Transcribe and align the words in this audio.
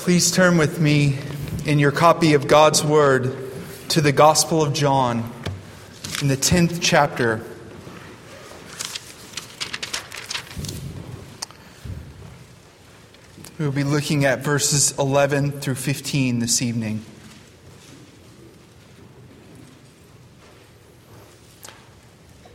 Please 0.00 0.30
turn 0.30 0.56
with 0.56 0.80
me 0.80 1.18
in 1.66 1.78
your 1.78 1.92
copy 1.92 2.32
of 2.32 2.48
God's 2.48 2.82
Word 2.82 3.36
to 3.90 4.00
the 4.00 4.12
Gospel 4.12 4.62
of 4.62 4.72
John 4.72 5.30
in 6.22 6.28
the 6.28 6.38
10th 6.38 6.78
chapter. 6.80 7.42
We'll 13.58 13.72
be 13.72 13.84
looking 13.84 14.24
at 14.24 14.38
verses 14.38 14.98
11 14.98 15.60
through 15.60 15.74
15 15.74 16.38
this 16.38 16.62
evening. 16.62 17.04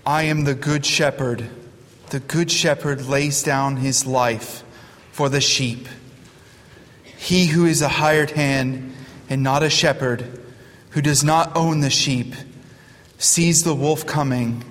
I 0.03 0.23
am 0.23 0.45
the 0.45 0.55
good 0.55 0.83
shepherd. 0.83 1.47
The 2.09 2.21
good 2.21 2.51
shepherd 2.51 3.05
lays 3.05 3.43
down 3.43 3.77
his 3.77 4.07
life 4.07 4.63
for 5.11 5.29
the 5.29 5.39
sheep. 5.39 5.87
He 7.25 7.47
who 7.47 7.65
is 7.65 7.81
a 7.81 7.89
hired 7.89 8.29
hand 8.29 8.95
and 9.31 9.41
not 9.41 9.63
a 9.63 9.69
shepherd, 9.71 10.43
who 10.91 11.01
does 11.01 11.23
not 11.23 11.57
own 11.57 11.79
the 11.79 11.89
sheep, 11.89 12.35
sees 13.17 13.63
the 13.63 13.73
wolf 13.73 14.05
coming 14.05 14.63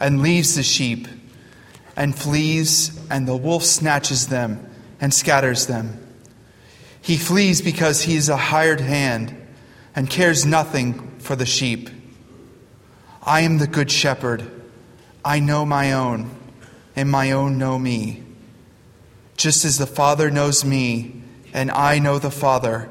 and 0.00 0.20
leaves 0.20 0.56
the 0.56 0.64
sheep 0.64 1.06
and 1.94 2.12
flees, 2.18 2.98
and 3.10 3.28
the 3.28 3.36
wolf 3.36 3.62
snatches 3.62 4.26
them 4.26 4.68
and 5.00 5.14
scatters 5.14 5.68
them. 5.68 6.04
He 7.00 7.16
flees 7.16 7.62
because 7.62 8.02
he 8.02 8.16
is 8.16 8.28
a 8.28 8.36
hired 8.36 8.80
hand 8.80 9.32
and 9.94 10.10
cares 10.10 10.44
nothing 10.44 11.16
for 11.20 11.36
the 11.36 11.46
sheep. 11.46 11.90
I 13.22 13.42
am 13.42 13.58
the 13.58 13.68
good 13.68 13.88
shepherd. 13.88 14.50
I 15.24 15.38
know 15.38 15.64
my 15.64 15.92
own, 15.92 16.32
and 16.96 17.08
my 17.08 17.30
own 17.30 17.56
know 17.56 17.78
me. 17.78 18.24
Just 19.36 19.64
as 19.64 19.78
the 19.78 19.86
Father 19.86 20.28
knows 20.28 20.64
me, 20.64 21.20
and 21.52 21.70
I 21.70 21.98
know 21.98 22.18
the 22.18 22.30
Father, 22.30 22.88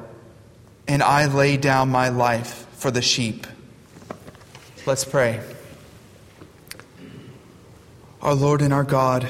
and 0.86 1.02
I 1.02 1.26
lay 1.26 1.56
down 1.56 1.90
my 1.90 2.08
life 2.08 2.66
for 2.72 2.90
the 2.90 3.02
sheep. 3.02 3.46
Let's 4.86 5.04
pray. 5.04 5.40
Our 8.22 8.34
Lord 8.34 8.60
and 8.60 8.72
our 8.72 8.84
God, 8.84 9.28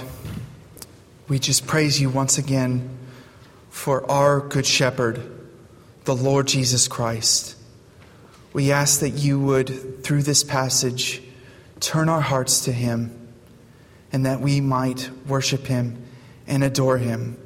we 1.29 1.39
just 1.39 1.67
praise 1.67 2.01
you 2.01 2.11
once 2.11 2.39
again 2.39 2.99
for 3.71 4.09
our 4.11 4.41
Good 4.41 4.67
Shepherd, 4.67 5.21
the 6.05 6.15
Lord 6.17 6.49
Jesus 6.49 6.89
Christ. 6.89 7.57
We 8.53 8.73
ask 8.73 9.01
that 9.01 9.11
you 9.11 9.39
would, 9.39 10.03
through 10.03 10.23
this 10.23 10.43
passage, 10.43 11.23
turn 11.79 12.09
our 12.09 12.21
hearts 12.21 12.65
to 12.65 12.73
Him 12.73 13.17
and 14.13 14.27
that 14.27 14.41
we 14.41 14.61
might 14.61 15.09
worship 15.27 15.67
Him 15.67 16.05
and 16.49 16.65
adore 16.65 16.99
Him 16.99 17.37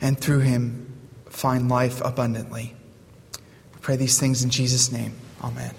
and 0.00 0.18
through 0.18 0.40
Him 0.40 0.87
find 1.30 1.68
life 1.68 2.00
abundantly. 2.04 2.74
We 3.74 3.80
pray 3.80 3.96
these 3.96 4.18
things 4.18 4.42
in 4.42 4.50
Jesus' 4.50 4.90
name. 4.92 5.14
Amen. 5.42 5.74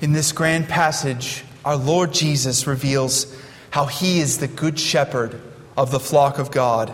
In 0.00 0.12
this 0.12 0.32
grand 0.32 0.68
passage, 0.68 1.44
our 1.64 1.76
Lord 1.76 2.12
Jesus 2.12 2.66
reveals 2.66 3.34
how 3.70 3.86
He 3.86 4.20
is 4.20 4.38
the 4.38 4.48
good 4.48 4.78
shepherd 4.78 5.40
of 5.76 5.90
the 5.90 6.00
flock 6.00 6.38
of 6.38 6.50
God. 6.50 6.92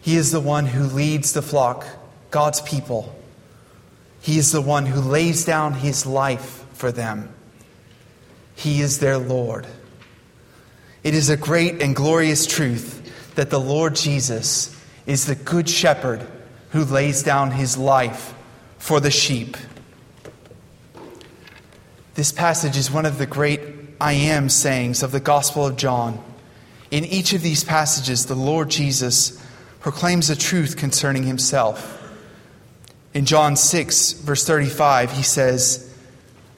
He 0.00 0.16
is 0.16 0.30
the 0.30 0.40
one 0.40 0.66
who 0.66 0.84
leads 0.84 1.32
the 1.32 1.42
flock, 1.42 1.86
God's 2.30 2.60
people 2.60 3.14
he 4.20 4.38
is 4.38 4.52
the 4.52 4.60
one 4.60 4.86
who 4.86 5.00
lays 5.00 5.44
down 5.44 5.74
his 5.74 6.04
life 6.04 6.64
for 6.74 6.92
them. 6.92 7.32
He 8.54 8.80
is 8.80 8.98
their 8.98 9.18
Lord. 9.18 9.66
It 11.02 11.14
is 11.14 11.30
a 11.30 11.36
great 11.36 11.80
and 11.82 11.96
glorious 11.96 12.46
truth 12.46 13.34
that 13.34 13.50
the 13.50 13.60
Lord 13.60 13.96
Jesus 13.96 14.76
is 15.06 15.26
the 15.26 15.34
good 15.34 15.68
shepherd 15.68 16.26
who 16.70 16.84
lays 16.84 17.22
down 17.22 17.50
his 17.50 17.76
life 17.76 18.34
for 18.78 19.00
the 19.00 19.10
sheep. 19.10 19.56
This 22.14 22.32
passage 22.32 22.76
is 22.76 22.90
one 22.90 23.06
of 23.06 23.18
the 23.18 23.26
great 23.26 23.60
I 24.00 24.12
am 24.12 24.48
sayings 24.48 25.02
of 25.02 25.12
the 25.12 25.20
Gospel 25.20 25.66
of 25.66 25.76
John. 25.76 26.22
In 26.90 27.04
each 27.04 27.32
of 27.32 27.42
these 27.42 27.64
passages, 27.64 28.26
the 28.26 28.34
Lord 28.34 28.68
Jesus 28.68 29.42
proclaims 29.80 30.28
a 30.28 30.36
truth 30.36 30.76
concerning 30.76 31.22
himself. 31.22 31.96
In 33.14 33.24
John 33.24 33.56
6, 33.56 34.12
verse 34.12 34.46
35, 34.46 35.12
he 35.12 35.22
says, 35.22 35.92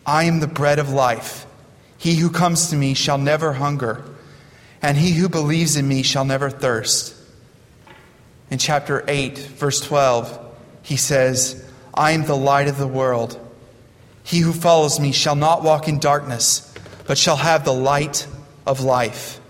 I 0.04 0.24
am 0.24 0.40
the 0.40 0.46
bread 0.46 0.78
of 0.78 0.90
life. 0.90 1.46
He 1.96 2.16
who 2.16 2.30
comes 2.30 2.70
to 2.70 2.76
me 2.76 2.94
shall 2.94 3.18
never 3.18 3.52
hunger, 3.52 4.02
and 4.82 4.98
he 4.98 5.12
who 5.12 5.28
believes 5.28 5.76
in 5.76 5.86
me 5.86 6.02
shall 6.02 6.24
never 6.24 6.50
thirst. 6.50 7.14
In 8.50 8.58
chapter 8.58 9.04
8, 9.06 9.38
verse 9.38 9.80
12, 9.80 10.38
he 10.82 10.96
says, 10.96 11.64
I 11.94 12.10
am 12.12 12.24
the 12.24 12.36
light 12.36 12.68
of 12.68 12.76
the 12.76 12.88
world. 12.88 13.38
He 14.24 14.40
who 14.40 14.52
follows 14.52 15.00
me 15.00 15.12
shall 15.12 15.36
not 15.36 15.62
walk 15.62 15.88
in 15.88 16.00
darkness, 16.00 16.74
but 17.06 17.16
shall 17.16 17.36
have 17.36 17.64
the 17.64 17.72
light 17.72 18.26
of 18.66 18.80
life. 18.80 19.40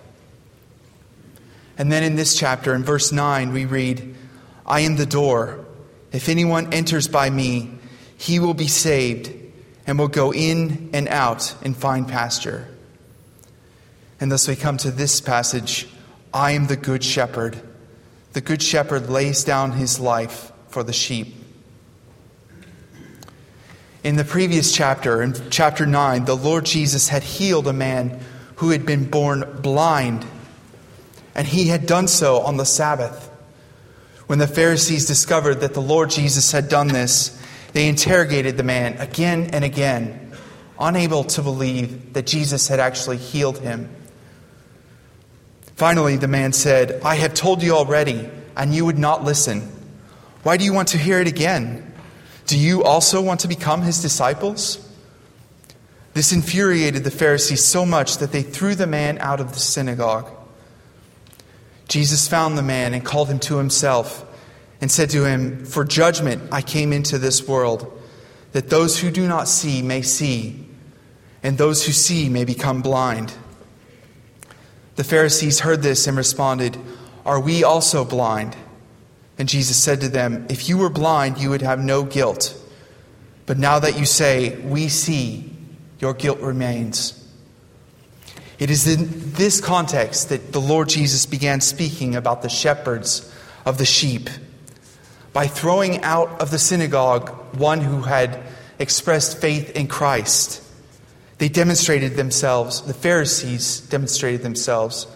And 1.79 1.91
then 1.91 2.05
in 2.05 2.17
this 2.17 2.37
chapter, 2.37 2.75
in 2.75 2.85
verse 2.85 3.11
9, 3.11 3.53
we 3.53 3.65
read, 3.65 4.15
I 4.67 4.81
am 4.81 4.97
the 4.97 5.07
door. 5.07 5.65
If 6.13 6.29
anyone 6.29 6.73
enters 6.73 7.09
by 7.09 7.31
me, 7.31 7.71
he 8.17 8.39
will 8.39 8.55
be 8.55 8.69
saved 8.69 9.33
and 9.87 9.99
will 9.99 10.09
go 10.09 10.33
in 10.33 10.91
and 10.93 11.09
out 11.09 11.55
and 11.63 11.77
find 11.77 12.07
pasture. 12.07 12.69
And 14.23 14.31
thus 14.31 14.47
we 14.47 14.55
come 14.55 14.77
to 14.77 14.93
this 14.93 15.21
passage 15.21 15.89
I 16.33 16.53
am 16.53 16.69
the 16.69 16.77
good 16.77 17.03
shepherd. 17.03 17.61
The 18.35 18.41
good 18.41 18.63
shepherd 18.63 19.11
lays 19.11 19.43
down 19.43 19.73
his 19.73 19.99
life 19.99 20.53
for 20.69 20.85
the 20.85 20.93
sheep. 20.93 21.35
In 24.05 24.15
the 24.15 24.23
previous 24.23 24.73
chapter, 24.73 25.23
in 25.23 25.35
chapter 25.51 25.87
9, 25.87 26.25
the 26.25 26.37
Lord 26.37 26.67
Jesus 26.67 27.09
had 27.09 27.25
healed 27.25 27.67
a 27.67 27.73
man 27.73 28.21
who 28.57 28.71
had 28.71 28.87
been 28.87 29.11
born 29.11 29.59
blind, 29.61 30.25
and 31.35 31.45
he 31.45 31.67
had 31.67 31.87
done 31.87 32.07
so 32.07 32.43
on 32.43 32.59
the 32.59 32.65
Sabbath. 32.65 33.29
When 34.29 34.39
the 34.39 34.47
Pharisees 34.47 35.05
discovered 35.05 35.57
that 35.57 35.75
the 35.75 35.83
Lord 35.83 36.11
Jesus 36.11 36.53
had 36.53 36.69
done 36.69 36.87
this, 36.87 37.43
they 37.73 37.89
interrogated 37.89 38.57
the 38.57 38.63
man 38.63 38.99
again 38.99 39.51
and 39.53 39.65
again, 39.65 40.33
unable 40.79 41.25
to 41.25 41.43
believe 41.43 42.13
that 42.13 42.29
Jesus 42.29 42.69
had 42.69 42.79
actually 42.79 43.17
healed 43.17 43.59
him. 43.59 43.97
Finally, 45.83 46.17
the 46.17 46.29
man 46.29 46.53
said, 46.53 47.01
I 47.05 47.17
have 47.17 47.35
told 47.35 47.61
you 47.61 47.75
already, 47.75 48.31
and 48.57 48.73
you 48.73 48.85
would 48.85 49.01
not 49.01 49.25
listen. 49.25 49.63
Why 50.45 50.57
do 50.57 50.65
you 50.65 50.73
want 50.73 50.87
to 50.91 50.97
hear 50.97 51.19
it 51.19 51.27
again? 51.27 51.93
Do 52.47 52.57
you 52.57 52.85
also 52.85 53.21
want 53.21 53.41
to 53.41 53.49
become 53.49 53.83
his 53.83 54.01
disciples? 54.01 54.79
This 56.15 56.33
infuriated 56.33 57.03
the 57.03 57.11
Pharisees 57.11 57.65
so 57.65 57.85
much 57.85 58.19
that 58.19 58.31
they 58.31 58.43
threw 58.43 58.77
the 58.77 58.87
man 58.87 59.19
out 59.19 59.41
of 59.41 59.55
the 59.55 59.59
synagogue. 59.59 60.31
Jesus 61.89 62.29
found 62.29 62.57
the 62.57 62.63
man 62.63 62.95
and 62.95 63.05
called 63.05 63.29
him 63.29 63.41
to 63.41 63.59
himself 63.59 64.25
and 64.81 64.89
said 64.89 65.11
to 65.11 65.25
him, 65.25 65.65
For 65.65 65.85
judgment 65.85 66.45
I 66.53 66.63
came 66.63 66.93
into 66.93 67.19
this 67.19 67.49
world, 67.49 68.01
that 68.53 68.71
those 68.71 69.01
who 69.01 69.11
do 69.11 69.27
not 69.27 69.49
see 69.49 69.83
may 69.83 70.03
see, 70.03 70.65
and 71.43 71.59
those 71.59 71.85
who 71.85 71.91
see 71.91 72.29
may 72.29 72.45
become 72.45 72.83
blind. 72.83 73.35
The 74.97 75.05
Pharisees 75.05 75.61
heard 75.61 75.83
this 75.83 76.07
and 76.07 76.17
responded, 76.17 76.77
Are 77.25 77.41
we 77.41 77.65
also 77.65 78.05
blind? 78.05 78.57
And 79.39 79.49
Jesus 79.49 79.77
said 79.77 80.01
to 80.03 80.09
them, 80.09 80.47
If 80.51 80.69
you 80.69 80.79
were 80.79 80.91
blind, 80.91 81.39
you 81.39 81.51
would 81.51 81.63
have 81.63 81.81
no 81.81 82.05
guilt. 82.05 82.59
But 83.47 83.59
now 83.59 83.79
that 83.79 83.99
you 83.99 84.05
say, 84.05 84.57
We 84.57 84.89
see, 84.89 85.51
your 85.99 86.15
guilt 86.15 86.41
remains. 86.41 87.19
It 88.59 88.71
is 88.71 88.87
in 88.87 89.09
this 89.33 89.61
context 89.61 90.29
that 90.29 90.53
the 90.53 90.61
Lord 90.61 90.89
Jesus 90.89 91.27
began 91.27 91.61
speaking 91.61 92.15
about 92.15 92.43
the 92.43 92.49
shepherds 92.49 93.33
of 93.65 93.79
the 93.79 93.85
sheep. 93.85 94.31
By 95.33 95.47
throwing 95.47 96.03
out 96.03 96.41
of 96.41 96.51
the 96.51 96.59
synagogue 96.59 97.31
one 97.57 97.81
who 97.81 98.03
had 98.03 98.41
expressed 98.79 99.41
faith 99.41 99.75
in 99.75 99.89
Christ, 99.89 100.62
they 101.43 101.49
demonstrated 101.49 102.15
themselves, 102.15 102.83
the 102.83 102.95
Pharisees 102.95 103.81
demonstrated 103.81 104.43
themselves 104.43 105.09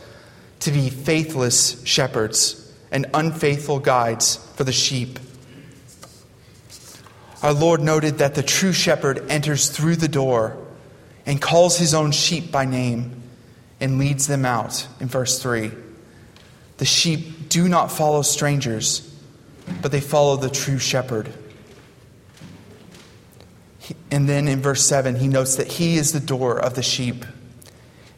to 0.59 0.73
be 0.73 0.91
faithless 0.91 1.81
shepherds 1.85 2.75
and 2.91 3.07
unfaithful 3.15 3.79
guides 3.79 4.35
for 4.57 4.65
the 4.65 4.73
sheep. 4.73 5.21
Our 7.45 7.53
Lord 7.53 7.81
noted 7.81 8.19
that 8.19 8.35
the 8.35 8.43
true 8.43 8.73
shepherd 8.73 9.31
enters 9.31 9.69
through 9.69 9.95
the 9.95 10.09
door 10.09 10.59
and 11.27 11.41
calls 11.41 11.79
his 11.79 11.95
own 11.95 12.11
sheep 12.11 12.51
by 12.51 12.65
name 12.65 13.23
and 13.79 13.97
leads 13.97 14.27
them 14.27 14.45
out 14.45 14.85
in 14.99 15.07
verse 15.07 15.41
3. 15.41 15.71
The 16.79 16.85
sheep 16.85 17.49
do 17.49 17.69
not 17.69 17.93
follow 17.93 18.23
strangers, 18.23 19.09
but 19.81 19.93
they 19.93 20.01
follow 20.01 20.35
the 20.35 20.51
true 20.51 20.81
shepherd. 20.81 21.33
And 24.11 24.29
then 24.29 24.49
in 24.49 24.61
verse 24.61 24.85
7, 24.85 25.17
he 25.17 25.29
notes 25.29 25.57
that 25.57 25.69
he 25.69 25.97
is 25.97 26.13
the 26.13 26.21
door 26.21 26.59
of 26.59 26.75
the 26.75 26.83
sheep. 26.83 27.25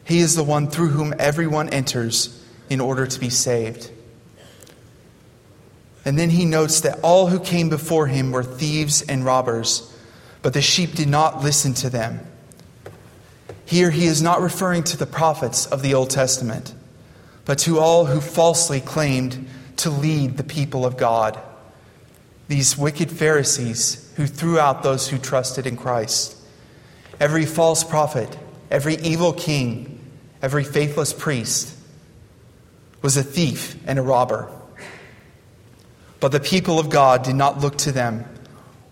He 0.03 0.19
is 0.19 0.35
the 0.35 0.43
one 0.43 0.67
through 0.67 0.89
whom 0.89 1.13
everyone 1.19 1.69
enters 1.69 2.43
in 2.69 2.79
order 2.81 3.05
to 3.05 3.19
be 3.19 3.29
saved. 3.29 3.91
And 6.05 6.17
then 6.17 6.29
he 6.29 6.45
notes 6.45 6.81
that 6.81 6.99
all 7.03 7.27
who 7.27 7.39
came 7.39 7.69
before 7.69 8.07
him 8.07 8.31
were 8.31 8.43
thieves 8.43 9.01
and 9.01 9.25
robbers, 9.25 9.93
but 10.41 10.53
the 10.53 10.61
sheep 10.61 10.93
did 10.93 11.09
not 11.09 11.43
listen 11.43 11.73
to 11.75 11.89
them. 11.89 12.25
Here 13.65 13.91
he 13.91 14.05
is 14.05 14.21
not 14.21 14.41
referring 14.41 14.83
to 14.85 14.97
the 14.97 15.05
prophets 15.05 15.67
of 15.67 15.83
the 15.83 15.93
Old 15.93 16.09
Testament, 16.09 16.73
but 17.45 17.59
to 17.59 17.77
all 17.77 18.05
who 18.05 18.21
falsely 18.21 18.81
claimed 18.81 19.47
to 19.77 19.91
lead 19.91 20.37
the 20.37 20.43
people 20.43 20.85
of 20.85 20.97
God. 20.97 21.39
These 22.49 22.75
wicked 22.79 23.11
Pharisees 23.11 24.11
who 24.17 24.25
threw 24.25 24.59
out 24.59 24.81
those 24.81 25.07
who 25.07 25.19
trusted 25.19 25.67
in 25.67 25.77
Christ. 25.77 26.35
Every 27.19 27.45
false 27.45 27.83
prophet, 27.83 28.35
every 28.71 28.95
evil 28.95 29.33
king, 29.33 29.99
every 30.41 30.63
faithless 30.63 31.13
priest 31.13 31.77
was 33.03 33.15
a 33.17 33.23
thief 33.23 33.77
and 33.85 33.99
a 33.99 34.01
robber. 34.01 34.51
But 36.19 36.31
the 36.31 36.39
people 36.39 36.79
of 36.79 36.89
God 36.89 37.21
did 37.23 37.35
not 37.35 37.59
look 37.59 37.77
to 37.77 37.91
them 37.91 38.25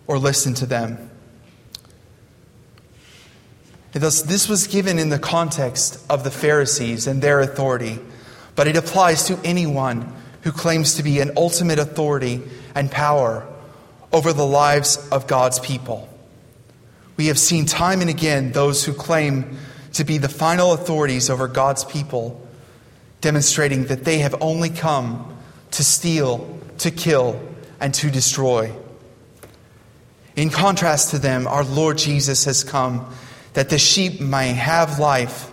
or 0.05 0.19
listen 0.19 0.53
to 0.53 0.67
them. 0.67 1.09
thus, 3.91 4.21
this 4.21 4.47
was 4.47 4.67
given 4.67 4.99
in 4.99 5.09
the 5.09 5.17
context 5.17 5.99
of 6.11 6.23
the 6.23 6.29
Pharisees 6.29 7.07
and 7.07 7.23
their 7.23 7.39
authority, 7.39 7.97
but 8.55 8.67
it 8.67 8.77
applies 8.77 9.25
to 9.25 9.39
anyone 9.43 10.13
who 10.41 10.51
claims 10.51 10.93
to 10.95 11.03
be 11.03 11.19
an 11.19 11.31
ultimate 11.35 11.79
authority 11.79 12.43
and 12.77 12.91
power 12.91 13.43
over 14.13 14.31
the 14.33 14.45
lives 14.45 15.09
of 15.09 15.25
God's 15.25 15.59
people. 15.59 16.07
We 17.17 17.27
have 17.27 17.39
seen 17.39 17.65
time 17.65 18.01
and 18.01 18.09
again 18.09 18.51
those 18.51 18.85
who 18.85 18.93
claim 18.93 19.57
to 19.93 20.03
be 20.03 20.19
the 20.19 20.29
final 20.29 20.73
authorities 20.73 21.31
over 21.31 21.47
God's 21.47 21.83
people, 21.83 22.39
demonstrating 23.19 23.85
that 23.85 24.03
they 24.03 24.19
have 24.19 24.35
only 24.41 24.69
come 24.69 25.35
to 25.71 25.83
steal, 25.83 26.59
to 26.77 26.91
kill, 26.91 27.41
and 27.79 27.95
to 27.95 28.11
destroy. 28.11 28.71
In 30.35 30.51
contrast 30.51 31.09
to 31.11 31.17
them, 31.17 31.47
our 31.47 31.63
Lord 31.63 31.97
Jesus 31.97 32.45
has 32.45 32.63
come 32.63 33.11
that 33.53 33.69
the 33.69 33.79
sheep 33.79 34.21
may 34.21 34.49
have 34.49 34.99
life 34.99 35.49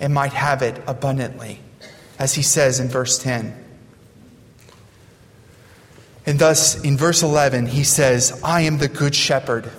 and 0.00 0.14
might 0.14 0.32
have 0.32 0.62
it 0.62 0.80
abundantly, 0.86 1.60
as 2.18 2.32
he 2.32 2.42
says 2.42 2.80
in 2.80 2.88
verse 2.88 3.18
10. 3.18 3.67
And 6.28 6.38
thus, 6.38 6.78
in 6.84 6.98
verse 6.98 7.22
11, 7.22 7.68
he 7.68 7.84
says, 7.84 8.38
I 8.44 8.60
am 8.60 8.76
the 8.76 8.86
good 8.86 9.14
shepherd. 9.14 9.70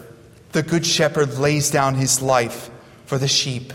The 0.51 0.63
good 0.63 0.83
shepherd 0.83 1.37
lays 1.37 1.69
down 1.69 1.93
his 1.93 2.23
life 2.23 2.71
for 3.05 3.19
the 3.19 3.27
sheep. 3.27 3.71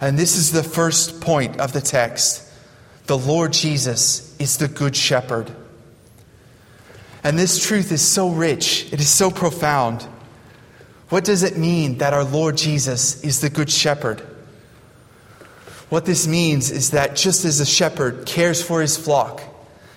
And 0.00 0.16
this 0.16 0.36
is 0.36 0.52
the 0.52 0.62
first 0.62 1.20
point 1.20 1.58
of 1.58 1.72
the 1.72 1.80
text. 1.80 2.48
The 3.06 3.18
Lord 3.18 3.52
Jesus 3.52 4.36
is 4.38 4.58
the 4.58 4.68
good 4.68 4.94
shepherd. 4.94 5.50
And 7.24 7.36
this 7.36 7.66
truth 7.66 7.90
is 7.90 8.06
so 8.06 8.28
rich, 8.28 8.86
it 8.92 9.00
is 9.00 9.10
so 9.10 9.32
profound. 9.32 10.02
What 11.08 11.24
does 11.24 11.42
it 11.42 11.58
mean 11.58 11.98
that 11.98 12.12
our 12.12 12.22
Lord 12.22 12.56
Jesus 12.56 13.24
is 13.24 13.40
the 13.40 13.50
good 13.50 13.70
shepherd? 13.70 14.20
What 15.88 16.04
this 16.04 16.28
means 16.28 16.70
is 16.70 16.92
that 16.92 17.16
just 17.16 17.44
as 17.44 17.58
a 17.58 17.66
shepherd 17.66 18.24
cares 18.24 18.62
for 18.62 18.80
his 18.80 18.96
flock 18.96 19.42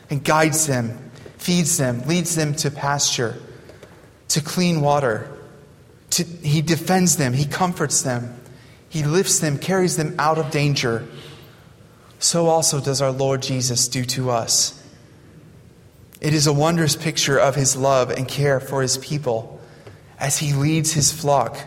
and 0.09 0.23
guides 0.23 0.65
them, 0.65 1.00
feeds 1.41 1.77
them, 1.77 2.03
leads 2.07 2.35
them 2.35 2.53
to 2.53 2.69
pasture, 2.69 3.35
to 4.27 4.41
clean 4.41 4.79
water, 4.79 5.27
to, 6.11 6.23
he 6.23 6.61
defends 6.61 7.17
them, 7.17 7.33
he 7.33 7.45
comforts 7.45 8.03
them, 8.03 8.39
he 8.89 9.03
lifts 9.03 9.39
them, 9.39 9.57
carries 9.57 9.97
them 9.97 10.13
out 10.19 10.37
of 10.37 10.51
danger. 10.51 11.07
So 12.19 12.45
also 12.45 12.79
does 12.79 13.01
our 13.01 13.09
Lord 13.09 13.41
Jesus 13.41 13.87
do 13.87 14.05
to 14.05 14.29
us. 14.29 14.77
It 16.19 16.35
is 16.35 16.45
a 16.45 16.53
wondrous 16.53 16.95
picture 16.95 17.39
of 17.39 17.55
his 17.55 17.75
love 17.75 18.11
and 18.11 18.27
care 18.27 18.59
for 18.59 18.83
his 18.83 18.99
people 18.99 19.59
as 20.19 20.37
he 20.37 20.53
leads 20.53 20.93
his 20.93 21.11
flock 21.11 21.57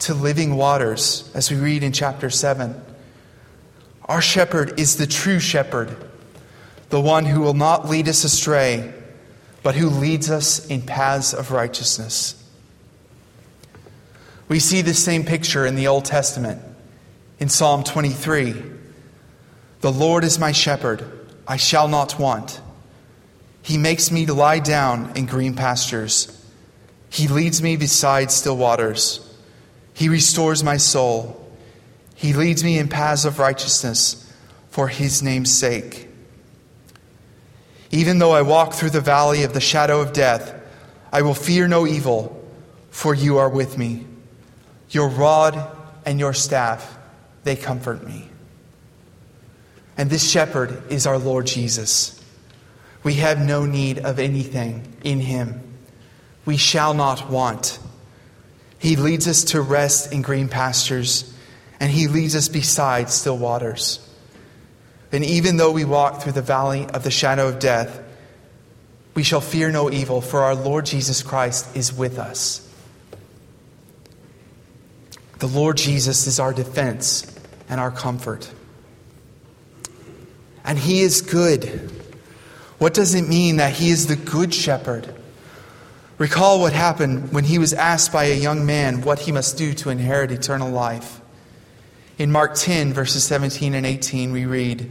to 0.00 0.14
living 0.14 0.56
waters, 0.56 1.30
as 1.32 1.48
we 1.48 1.56
read 1.56 1.84
in 1.84 1.92
chapter 1.92 2.28
7. 2.28 2.74
Our 4.06 4.20
shepherd 4.20 4.80
is 4.80 4.96
the 4.96 5.06
true 5.06 5.38
shepherd, 5.38 5.96
the 6.88 7.00
one 7.00 7.24
who 7.24 7.40
will 7.40 7.54
not 7.54 7.88
lead 7.88 8.08
us 8.08 8.24
astray, 8.24 8.92
but 9.62 9.74
who 9.74 9.88
leads 9.88 10.30
us 10.30 10.66
in 10.66 10.82
paths 10.82 11.34
of 11.34 11.50
righteousness. 11.50 12.42
We 14.48 14.60
see 14.60 14.82
this 14.82 15.02
same 15.02 15.24
picture 15.24 15.66
in 15.66 15.74
the 15.74 15.88
Old 15.88 16.04
Testament 16.04 16.62
in 17.40 17.48
Psalm 17.48 17.82
23. 17.82 18.62
The 19.80 19.92
Lord 19.92 20.24
is 20.24 20.38
my 20.38 20.52
shepherd, 20.52 21.04
I 21.46 21.56
shall 21.56 21.88
not 21.88 22.18
want. 22.18 22.60
He 23.62 23.78
makes 23.78 24.12
me 24.12 24.26
to 24.26 24.34
lie 24.34 24.60
down 24.60 25.12
in 25.16 25.26
green 25.26 25.54
pastures. 25.54 26.32
He 27.10 27.26
leads 27.26 27.60
me 27.60 27.76
beside 27.76 28.30
still 28.30 28.56
waters. 28.56 29.22
He 29.92 30.08
restores 30.08 30.62
my 30.62 30.76
soul. 30.76 31.42
He 32.14 32.32
leads 32.32 32.62
me 32.62 32.78
in 32.78 32.88
paths 32.88 33.24
of 33.24 33.38
righteousness 33.40 34.32
for 34.70 34.88
his 34.88 35.22
name's 35.22 35.52
sake. 35.52 36.08
Even 37.90 38.18
though 38.18 38.32
I 38.32 38.42
walk 38.42 38.74
through 38.74 38.90
the 38.90 39.00
valley 39.00 39.42
of 39.44 39.54
the 39.54 39.60
shadow 39.60 40.00
of 40.00 40.12
death, 40.12 40.54
I 41.12 41.22
will 41.22 41.34
fear 41.34 41.68
no 41.68 41.86
evil, 41.86 42.44
for 42.90 43.14
you 43.14 43.38
are 43.38 43.48
with 43.48 43.78
me. 43.78 44.06
Your 44.90 45.08
rod 45.08 45.70
and 46.04 46.18
your 46.18 46.32
staff, 46.32 46.98
they 47.44 47.56
comfort 47.56 48.06
me. 48.06 48.28
And 49.96 50.10
this 50.10 50.28
shepherd 50.28 50.90
is 50.90 51.06
our 51.06 51.18
Lord 51.18 51.46
Jesus. 51.46 52.22
We 53.02 53.14
have 53.14 53.40
no 53.40 53.64
need 53.64 53.98
of 54.00 54.18
anything 54.18 54.96
in 55.04 55.20
him. 55.20 55.62
We 56.44 56.56
shall 56.56 56.92
not 56.92 57.30
want. 57.30 57.78
He 58.78 58.96
leads 58.96 59.26
us 59.26 59.44
to 59.44 59.60
rest 59.60 60.12
in 60.12 60.22
green 60.22 60.48
pastures, 60.48 61.32
and 61.80 61.90
he 61.90 62.08
leads 62.08 62.36
us 62.36 62.48
beside 62.48 63.10
still 63.10 63.38
waters. 63.38 64.00
And 65.12 65.24
even 65.24 65.56
though 65.56 65.70
we 65.70 65.84
walk 65.84 66.22
through 66.22 66.32
the 66.32 66.42
valley 66.42 66.86
of 66.86 67.02
the 67.04 67.10
shadow 67.10 67.48
of 67.48 67.58
death, 67.58 68.02
we 69.14 69.22
shall 69.22 69.40
fear 69.40 69.70
no 69.70 69.90
evil, 69.90 70.20
for 70.20 70.40
our 70.40 70.54
Lord 70.54 70.84
Jesus 70.84 71.22
Christ 71.22 71.74
is 71.76 71.92
with 71.92 72.18
us. 72.18 72.62
The 75.38 75.46
Lord 75.46 75.76
Jesus 75.76 76.26
is 76.26 76.40
our 76.40 76.52
defense 76.52 77.34
and 77.68 77.80
our 77.80 77.90
comfort. 77.90 78.50
And 80.64 80.78
He 80.78 81.00
is 81.00 81.22
good. 81.22 81.90
What 82.78 82.92
does 82.92 83.14
it 83.14 83.28
mean 83.28 83.56
that 83.56 83.72
He 83.72 83.90
is 83.90 84.06
the 84.06 84.16
good 84.16 84.52
shepherd? 84.52 85.14
Recall 86.18 86.60
what 86.60 86.72
happened 86.72 87.32
when 87.32 87.44
He 87.44 87.58
was 87.58 87.72
asked 87.72 88.12
by 88.12 88.24
a 88.24 88.34
young 88.34 88.66
man 88.66 89.02
what 89.02 89.20
he 89.20 89.32
must 89.32 89.56
do 89.56 89.74
to 89.74 89.90
inherit 89.90 90.30
eternal 90.30 90.70
life. 90.70 91.20
In 92.18 92.32
Mark 92.32 92.54
10, 92.54 92.94
verses 92.94 93.24
17 93.24 93.74
and 93.74 93.84
18, 93.84 94.32
we 94.32 94.46
read 94.46 94.90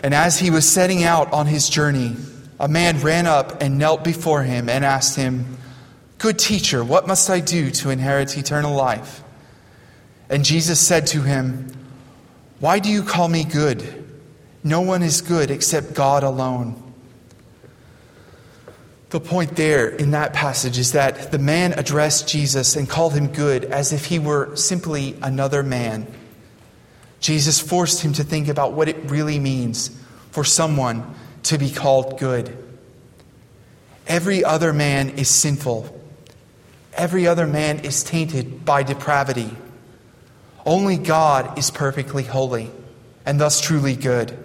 And 0.00 0.14
as 0.14 0.38
he 0.38 0.50
was 0.50 0.68
setting 0.68 1.02
out 1.02 1.32
on 1.32 1.46
his 1.46 1.68
journey, 1.68 2.14
a 2.60 2.68
man 2.68 3.00
ran 3.00 3.26
up 3.26 3.60
and 3.60 3.78
knelt 3.78 4.04
before 4.04 4.44
him 4.44 4.68
and 4.68 4.84
asked 4.84 5.16
him, 5.16 5.58
Good 6.18 6.38
teacher, 6.38 6.84
what 6.84 7.06
must 7.06 7.28
I 7.30 7.40
do 7.40 7.70
to 7.72 7.90
inherit 7.90 8.36
eternal 8.36 8.74
life? 8.74 9.22
And 10.28 10.44
Jesus 10.44 10.78
said 10.78 11.06
to 11.08 11.22
him, 11.22 11.72
Why 12.60 12.78
do 12.78 12.90
you 12.90 13.02
call 13.02 13.28
me 13.28 13.44
good? 13.44 14.04
No 14.62 14.80
one 14.80 15.02
is 15.02 15.20
good 15.20 15.50
except 15.50 15.94
God 15.94 16.22
alone. 16.22 16.87
The 19.10 19.20
point 19.20 19.56
there 19.56 19.88
in 19.88 20.10
that 20.10 20.34
passage 20.34 20.78
is 20.78 20.92
that 20.92 21.32
the 21.32 21.38
man 21.38 21.72
addressed 21.72 22.28
Jesus 22.28 22.76
and 22.76 22.88
called 22.88 23.14
him 23.14 23.28
good 23.28 23.64
as 23.64 23.92
if 23.92 24.06
he 24.06 24.18
were 24.18 24.54
simply 24.54 25.16
another 25.22 25.62
man. 25.62 26.06
Jesus 27.20 27.58
forced 27.58 28.02
him 28.02 28.12
to 28.14 28.24
think 28.24 28.48
about 28.48 28.74
what 28.74 28.88
it 28.88 28.96
really 29.10 29.38
means 29.38 29.90
for 30.30 30.44
someone 30.44 31.14
to 31.44 31.58
be 31.58 31.70
called 31.70 32.18
good. 32.18 32.56
Every 34.06 34.44
other 34.44 34.72
man 34.72 35.10
is 35.10 35.28
sinful 35.28 35.98
Every 36.98 37.28
other 37.28 37.46
man 37.46 37.78
is 37.84 38.02
tainted 38.02 38.64
by 38.64 38.82
depravity. 38.82 39.56
Only 40.66 40.98
God 40.98 41.56
is 41.56 41.70
perfectly 41.70 42.24
holy 42.24 42.72
and 43.24 43.40
thus 43.40 43.60
truly 43.60 43.94
good. 43.94 44.36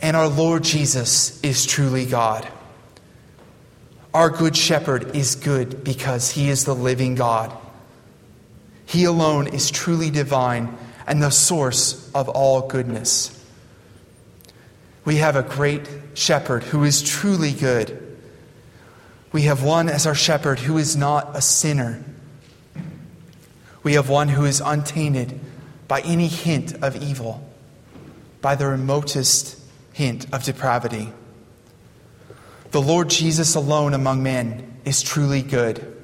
And 0.00 0.16
our 0.16 0.28
Lord 0.28 0.64
Jesus 0.64 1.38
is 1.42 1.66
truly 1.66 2.06
God. 2.06 2.48
Our 4.14 4.30
good 4.30 4.56
shepherd 4.56 5.14
is 5.14 5.34
good 5.34 5.84
because 5.84 6.30
he 6.30 6.48
is 6.48 6.64
the 6.64 6.74
living 6.74 7.14
God. 7.14 7.56
He 8.86 9.04
alone 9.04 9.46
is 9.46 9.70
truly 9.70 10.10
divine 10.10 10.76
and 11.06 11.22
the 11.22 11.30
source 11.30 12.10
of 12.14 12.28
all 12.28 12.68
goodness. 12.68 13.34
We 15.04 15.16
have 15.16 15.36
a 15.36 15.42
great 15.42 15.88
shepherd 16.14 16.62
who 16.64 16.84
is 16.84 17.02
truly 17.02 17.52
good 17.52 18.08
we 19.32 19.42
have 19.42 19.62
one 19.62 19.88
as 19.88 20.06
our 20.06 20.14
shepherd 20.14 20.60
who 20.60 20.78
is 20.78 20.96
not 20.96 21.36
a 21.36 21.42
sinner. 21.42 22.02
We 23.82 23.94
have 23.94 24.08
one 24.08 24.28
who 24.28 24.44
is 24.44 24.60
untainted 24.60 25.38
by 25.86 26.00
any 26.00 26.28
hint 26.28 26.82
of 26.82 26.96
evil. 26.96 27.44
by 28.40 28.54
the 28.54 28.68
remotest 28.68 29.58
hint 29.92 30.32
of 30.32 30.44
depravity. 30.44 31.12
The 32.70 32.82
Lord 32.82 33.08
Jesus 33.08 33.54
alone 33.54 33.94
among 33.94 34.22
men 34.22 34.76
is 34.84 35.02
truly 35.02 35.42
good. 35.42 35.96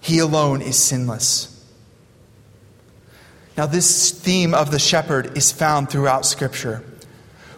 He 0.00 0.18
alone 0.18 0.60
is 0.60 0.76
sinless. 0.76 1.50
Now, 3.56 3.66
this 3.66 4.10
theme 4.10 4.52
of 4.52 4.70
the 4.70 4.78
shepherd 4.78 5.36
is 5.38 5.52
found 5.52 5.88
throughout 5.88 6.26
Scripture. 6.26 6.84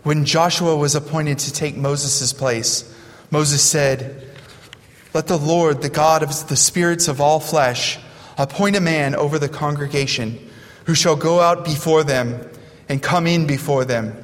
When 0.02 0.24
Joshua 0.24 0.76
was 0.76 0.94
appointed 0.94 1.38
to 1.40 1.52
take 1.52 1.76
Moses' 1.76 2.32
place, 2.32 2.94
Moses 3.30 3.62
said, 3.62 4.30
Let 5.14 5.26
the 5.26 5.38
Lord, 5.38 5.82
the 5.82 5.88
God 5.88 6.22
of 6.22 6.48
the 6.48 6.54
spirits 6.54 7.08
of 7.08 7.20
all 7.20 7.40
flesh, 7.40 7.98
appoint 8.38 8.76
a 8.76 8.80
man 8.80 9.16
over 9.16 9.38
the 9.38 9.48
congregation 9.48 10.38
who 10.84 10.94
shall 10.94 11.16
go 11.16 11.40
out 11.40 11.64
before 11.64 12.04
them 12.04 12.48
and 12.88 13.02
come 13.02 13.26
in 13.26 13.46
before 13.46 13.84
them, 13.84 14.16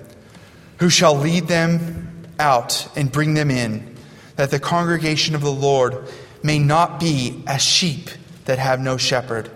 who 0.79 0.89
shall 0.89 1.17
lead 1.17 1.49
them 1.49 2.12
out 2.39 2.89
and 2.97 3.11
bring 3.11 3.35
them 3.35 3.51
in, 3.51 3.97
that 4.37 4.51
the 4.51 4.61
congregation 4.61 5.35
of 5.35 5.41
the 5.41 5.53
Lord 5.53 6.09
may 6.43 6.59
not 6.59 6.99
be 6.99 7.43
as 7.47 7.63
sheep 7.63 8.11
that 8.45 8.59
have 8.59 8.81
no 8.81 8.97
shepherd. 8.97 9.51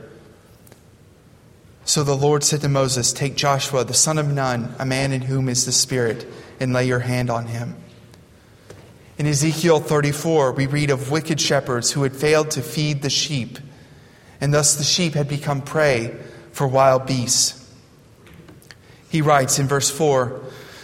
So 1.84 2.02
the 2.02 2.16
Lord 2.16 2.42
said 2.42 2.60
to 2.62 2.68
Moses, 2.68 3.12
Take 3.12 3.36
Joshua, 3.36 3.84
the 3.84 3.94
son 3.94 4.18
of 4.18 4.28
Nun, 4.28 4.74
a 4.78 4.84
man 4.84 5.12
in 5.12 5.22
whom 5.22 5.48
is 5.48 5.66
the 5.66 5.72
Spirit, 5.72 6.26
and 6.58 6.72
lay 6.72 6.86
your 6.86 6.98
hand 7.00 7.30
on 7.30 7.46
him. 7.46 7.76
In 9.18 9.26
Ezekiel 9.26 9.80
34, 9.80 10.52
we 10.52 10.66
read 10.66 10.90
of 10.90 11.10
wicked 11.10 11.40
shepherds 11.40 11.92
who 11.92 12.02
had 12.02 12.14
failed 12.14 12.50
to 12.52 12.62
feed 12.62 13.02
the 13.02 13.10
sheep, 13.10 13.58
and 14.40 14.52
thus 14.52 14.74
the 14.74 14.84
sheep 14.84 15.14
had 15.14 15.28
become 15.28 15.62
prey 15.62 16.16
for 16.52 16.66
wild 16.66 17.06
beasts. 17.06 17.72
He 19.08 19.22
writes 19.22 19.58
in 19.58 19.66
verse 19.66 19.88
4 19.88 20.42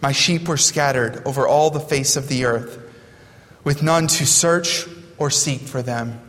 My 0.00 0.12
sheep 0.12 0.48
were 0.48 0.56
scattered 0.56 1.22
over 1.26 1.46
all 1.46 1.70
the 1.70 1.80
face 1.80 2.16
of 2.16 2.28
the 2.28 2.44
earth, 2.44 2.78
with 3.64 3.82
none 3.82 4.06
to 4.06 4.26
search 4.26 4.86
or 5.18 5.30
seek 5.30 5.62
for 5.62 5.82
them. 5.82 6.20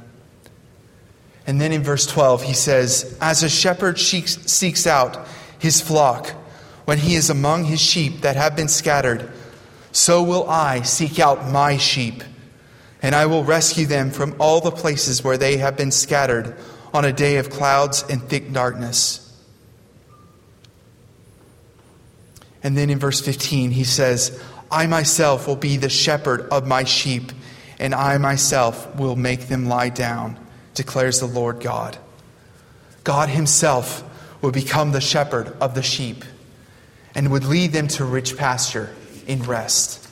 And 1.46 1.60
then 1.60 1.72
in 1.72 1.84
verse 1.84 2.06
12, 2.06 2.44
he 2.44 2.54
says, 2.54 3.18
As 3.22 3.44
a 3.44 3.50
shepherd 3.50 4.00
seeks 4.00 4.88
out 4.88 5.28
his 5.58 5.82
flock 5.82 6.30
when 6.86 6.98
he 6.98 7.16
is 7.16 7.30
among 7.30 7.66
his 7.66 7.82
sheep 7.82 8.22
that 8.22 8.36
have 8.36 8.56
been 8.56 8.68
scattered, 8.68 9.32
so 9.92 10.24
will 10.24 10.50
I 10.50 10.82
seek 10.82 11.20
out 11.20 11.48
my 11.48 11.78
sheep, 11.78 12.24
and 13.02 13.16
I 13.16 13.26
will 13.28 13.44
rescue 13.44 13.86
them 13.86 14.12
from 14.12 14.36
all 14.40 14.62
the 14.62 14.72
places 14.72 15.24
where 15.24 15.38
they 15.38 15.58
have 15.58 15.78
been 15.78 15.92
scattered 15.92 16.56
on 16.94 17.06
a 17.06 17.14
day 17.14 17.38
of 17.38 17.50
clouds 17.50 18.04
and 18.10 18.22
thick 18.22 18.52
darkness. 18.52 19.28
And 22.63 22.78
then 22.78 22.89
in 22.89 23.00
verse 23.00 23.22
15, 23.22 23.72
he 23.72 23.84
says, 23.84 24.42
I 24.72 24.86
myself 24.88 25.48
will 25.48 25.56
be 25.56 25.78
the 25.78 25.89
shepherd 25.89 26.42
of 26.50 26.68
my 26.68 26.84
sheep, 26.84 27.32
and 27.80 27.96
I 27.96 28.18
myself 28.18 28.96
will 28.96 29.16
make 29.16 29.48
them 29.48 29.68
lie 29.68 29.89
down 29.89 30.39
declares 30.80 31.20
the 31.20 31.25
Lord 31.25 31.60
God. 31.60 31.98
God 33.04 33.28
Himself 33.28 34.01
would 34.42 34.54
become 34.54 34.94
the 34.94 35.01
shepherd 35.01 35.54
of 35.60 35.75
the 35.75 35.84
sheep 35.84 36.24
and 37.13 37.32
would 37.32 37.44
lead 37.44 37.74
them 37.74 37.89
to 37.89 38.06
rich 38.06 38.38
pasture 38.38 38.89
in 39.28 39.44
rest. 39.44 40.08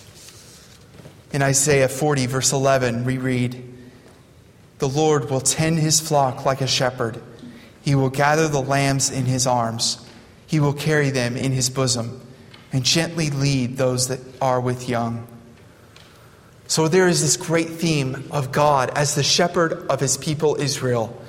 In 1.31 1.41
Isaiah 1.41 1.87
40, 1.87 2.25
verse 2.25 2.51
11, 2.51 3.05
we 3.05 3.17
read, 3.17 3.63
The 4.79 4.89
Lord 4.89 5.29
will 5.29 5.39
tend 5.39 5.79
his 5.79 6.01
flock 6.01 6.45
like 6.45 6.59
a 6.59 6.67
shepherd. 6.67 7.21
He 7.81 7.95
will 7.95 8.09
gather 8.09 8.49
the 8.49 8.61
lambs 8.61 9.09
in 9.09 9.23
his 9.23 9.47
arms, 9.47 10.05
he 10.47 10.59
will 10.59 10.73
carry 10.73 11.11
them 11.11 11.37
in 11.37 11.53
his 11.53 11.69
bosom, 11.69 12.21
and 12.71 12.83
gently 12.83 13.29
lead 13.29 13.77
those 13.77 14.07
that 14.09 14.19
are 14.41 14.59
with 14.59 14.89
young. 14.89 15.27
So 16.67 16.87
there 16.87 17.07
is 17.07 17.21
this 17.21 17.37
great 17.37 17.69
theme 17.69 18.27
of 18.31 18.51
God 18.51 18.91
as 18.95 19.15
the 19.15 19.23
shepherd 19.23 19.87
of 19.89 19.99
his 19.99 20.17
people 20.17 20.55
Israel, 20.59 21.19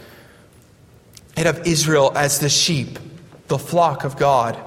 and 1.36 1.46
of 1.46 1.66
Israel 1.66 2.12
as 2.16 2.40
the 2.40 2.48
sheep, 2.48 2.98
the 3.46 3.58
flock 3.58 4.04
of 4.04 4.16
God. 4.16 4.58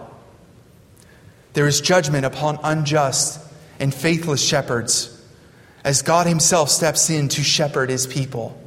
There 1.54 1.68
is 1.68 1.82
judgment 1.82 2.26
upon 2.26 2.60
unjust 2.64 3.46
and 3.80 3.94
faithless 3.94 4.42
shepherds 4.42 5.18
as 5.84 6.02
God 6.02 6.28
himself 6.28 6.70
steps 6.70 7.10
in 7.10 7.28
to 7.30 7.44
shepherd 7.44 7.90
his 7.90 8.08
people. 8.08 8.58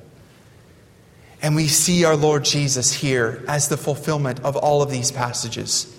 And 1.41 1.55
we 1.55 1.69
see 1.69 2.05
our 2.05 2.17
Lord 2.17 2.45
Jesus 2.45 2.93
here 2.93 3.45
as 3.49 3.69
the 3.69 3.77
fulfillment 3.77 4.41
of 4.41 4.57
all 4.57 4.83
of 4.83 4.91
these 4.91 5.13
passages. 5.13 5.94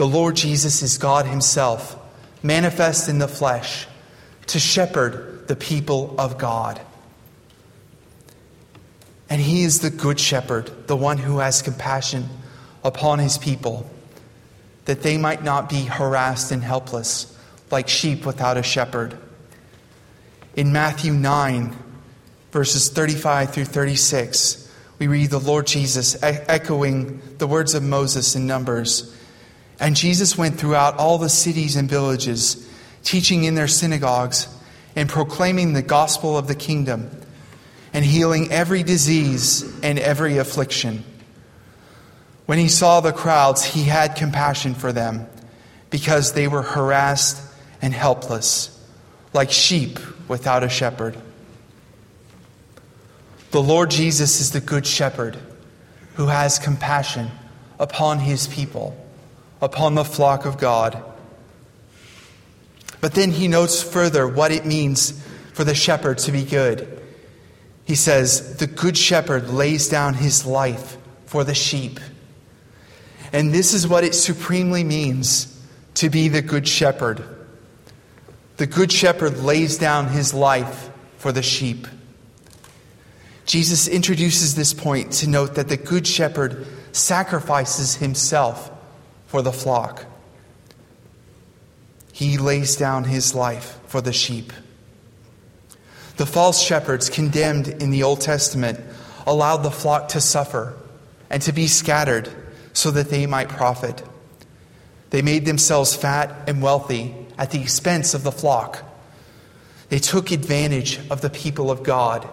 The 0.00 0.08
Lord 0.08 0.34
Jesus 0.34 0.80
is 0.80 0.96
God 0.96 1.26
himself, 1.26 1.94
manifest 2.42 3.10
in 3.10 3.18
the 3.18 3.28
flesh 3.28 3.86
to 4.46 4.58
shepherd 4.58 5.46
the 5.46 5.56
people 5.56 6.14
of 6.18 6.38
God. 6.38 6.80
And 9.28 9.42
he 9.42 9.62
is 9.62 9.80
the 9.80 9.90
good 9.90 10.18
shepherd, 10.18 10.70
the 10.86 10.96
one 10.96 11.18
who 11.18 11.40
has 11.40 11.60
compassion 11.60 12.30
upon 12.82 13.18
his 13.18 13.36
people, 13.36 13.90
that 14.86 15.02
they 15.02 15.18
might 15.18 15.44
not 15.44 15.68
be 15.68 15.82
harassed 15.84 16.50
and 16.50 16.62
helpless 16.62 17.38
like 17.70 17.86
sheep 17.86 18.24
without 18.24 18.56
a 18.56 18.62
shepherd. 18.62 19.18
In 20.56 20.72
Matthew 20.72 21.12
9, 21.12 21.76
verses 22.52 22.88
35 22.88 23.52
through 23.52 23.66
36, 23.66 24.66
we 24.98 25.08
read 25.08 25.28
the 25.28 25.38
Lord 25.38 25.66
Jesus 25.66 26.16
echoing 26.22 27.20
the 27.36 27.46
words 27.46 27.74
of 27.74 27.82
Moses 27.82 28.34
in 28.34 28.46
Numbers. 28.46 29.14
And 29.80 29.96
Jesus 29.96 30.36
went 30.36 30.58
throughout 30.58 30.98
all 30.98 31.18
the 31.18 31.30
cities 31.30 31.74
and 31.74 31.88
villages 31.88 32.68
teaching 33.02 33.44
in 33.44 33.54
their 33.54 33.68
synagogues 33.68 34.46
and 34.94 35.08
proclaiming 35.08 35.72
the 35.72 35.82
gospel 35.82 36.36
of 36.36 36.46
the 36.46 36.54
kingdom 36.54 37.10
and 37.92 38.04
healing 38.04 38.52
every 38.52 38.82
disease 38.82 39.62
and 39.82 39.98
every 39.98 40.36
affliction. 40.36 41.02
When 42.46 42.58
he 42.58 42.68
saw 42.68 43.00
the 43.00 43.12
crowds, 43.12 43.64
he 43.64 43.84
had 43.84 44.16
compassion 44.16 44.74
for 44.74 44.92
them 44.92 45.26
because 45.88 46.32
they 46.32 46.46
were 46.46 46.62
harassed 46.62 47.42
and 47.80 47.94
helpless, 47.94 48.76
like 49.32 49.50
sheep 49.50 49.98
without 50.28 50.62
a 50.62 50.68
shepherd. 50.68 51.16
The 53.50 53.62
Lord 53.62 53.90
Jesus 53.90 54.40
is 54.40 54.52
the 54.52 54.60
good 54.60 54.86
shepherd 54.86 55.36
who 56.14 56.26
has 56.26 56.58
compassion 56.58 57.30
upon 57.78 58.18
his 58.18 58.46
people, 58.46 58.96
upon 59.60 59.94
the 59.94 60.04
flock 60.04 60.44
of 60.44 60.58
God 60.58 61.02
but 63.00 63.14
then 63.14 63.30
he 63.30 63.48
notes 63.48 63.82
further 63.82 64.28
what 64.28 64.52
it 64.52 64.66
means 64.66 65.12
for 65.54 65.64
the 65.64 65.74
shepherd 65.74 66.18
to 66.18 66.32
be 66.32 66.44
good. 66.44 67.00
He 67.84 67.94
says, 67.94 68.58
The 68.58 68.66
good 68.66 68.96
shepherd 68.96 69.48
lays 69.48 69.88
down 69.88 70.14
his 70.14 70.44
life 70.44 70.96
for 71.26 71.42
the 71.42 71.54
sheep. 71.54 71.98
And 73.32 73.52
this 73.52 73.72
is 73.72 73.88
what 73.88 74.04
it 74.04 74.14
supremely 74.14 74.84
means 74.84 75.46
to 75.94 76.10
be 76.10 76.28
the 76.28 76.42
good 76.42 76.68
shepherd. 76.68 77.24
The 78.58 78.66
good 78.66 78.92
shepherd 78.92 79.38
lays 79.38 79.78
down 79.78 80.08
his 80.08 80.34
life 80.34 80.90
for 81.16 81.32
the 81.32 81.42
sheep. 81.42 81.86
Jesus 83.46 83.88
introduces 83.88 84.54
this 84.54 84.74
point 84.74 85.12
to 85.12 85.28
note 85.28 85.54
that 85.54 85.68
the 85.68 85.76
good 85.76 86.06
shepherd 86.06 86.66
sacrifices 86.92 87.96
himself 87.96 88.70
for 89.30 89.42
the 89.42 89.52
flock. 89.52 90.06
He 92.12 92.36
lays 92.36 92.74
down 92.74 93.04
his 93.04 93.32
life 93.32 93.78
for 93.86 94.00
the 94.00 94.12
sheep. 94.12 94.52
The 96.16 96.26
false 96.26 96.60
shepherds 96.60 97.08
condemned 97.08 97.68
in 97.68 97.90
the 97.90 98.02
Old 98.02 98.20
Testament 98.20 98.80
allowed 99.28 99.58
the 99.58 99.70
flock 99.70 100.08
to 100.08 100.20
suffer 100.20 100.76
and 101.30 101.40
to 101.42 101.52
be 101.52 101.68
scattered 101.68 102.28
so 102.72 102.90
that 102.90 103.08
they 103.08 103.24
might 103.26 103.48
profit. 103.48 104.02
They 105.10 105.22
made 105.22 105.46
themselves 105.46 105.94
fat 105.94 106.48
and 106.48 106.60
wealthy 106.60 107.14
at 107.38 107.52
the 107.52 107.62
expense 107.62 108.14
of 108.14 108.24
the 108.24 108.32
flock. 108.32 108.82
They 109.90 110.00
took 110.00 110.32
advantage 110.32 110.98
of 111.08 111.20
the 111.20 111.30
people 111.30 111.70
of 111.70 111.84
God. 111.84 112.28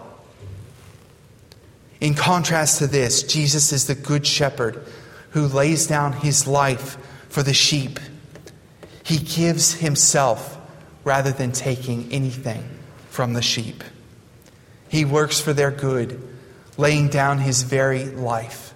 In 2.00 2.14
contrast 2.14 2.78
to 2.78 2.88
this, 2.88 3.22
Jesus 3.22 3.72
is 3.72 3.86
the 3.86 3.94
good 3.94 4.26
shepherd 4.26 4.84
who 5.30 5.46
lays 5.46 5.86
down 5.86 6.12
his 6.12 6.46
life 6.46 6.96
for 7.28 7.42
the 7.42 7.54
sheep. 7.54 7.98
He 9.02 9.18
gives 9.18 9.74
himself 9.74 10.58
rather 11.04 11.32
than 11.32 11.52
taking 11.52 12.10
anything 12.12 12.68
from 13.10 13.32
the 13.32 13.42
sheep. 13.42 13.82
He 14.88 15.04
works 15.04 15.40
for 15.40 15.52
their 15.52 15.70
good, 15.70 16.22
laying 16.76 17.08
down 17.08 17.38
his 17.38 17.62
very 17.62 18.04
life. 18.04 18.74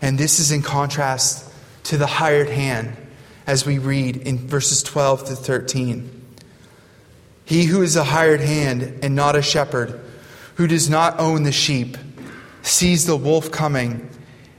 And 0.00 0.18
this 0.18 0.40
is 0.40 0.50
in 0.50 0.62
contrast 0.62 1.48
to 1.84 1.96
the 1.96 2.06
hired 2.06 2.48
hand, 2.48 2.96
as 3.46 3.66
we 3.66 3.78
read 3.78 4.16
in 4.16 4.38
verses 4.38 4.82
12 4.82 5.24
to 5.26 5.36
13. 5.36 6.22
He 7.44 7.64
who 7.64 7.82
is 7.82 7.96
a 7.96 8.04
hired 8.04 8.40
hand 8.40 9.00
and 9.02 9.14
not 9.14 9.36
a 9.36 9.42
shepherd, 9.42 10.00
who 10.56 10.66
does 10.66 10.88
not 10.88 11.18
own 11.18 11.42
the 11.42 11.52
sheep, 11.52 11.96
sees 12.62 13.06
the 13.06 13.16
wolf 13.16 13.50
coming 13.50 14.08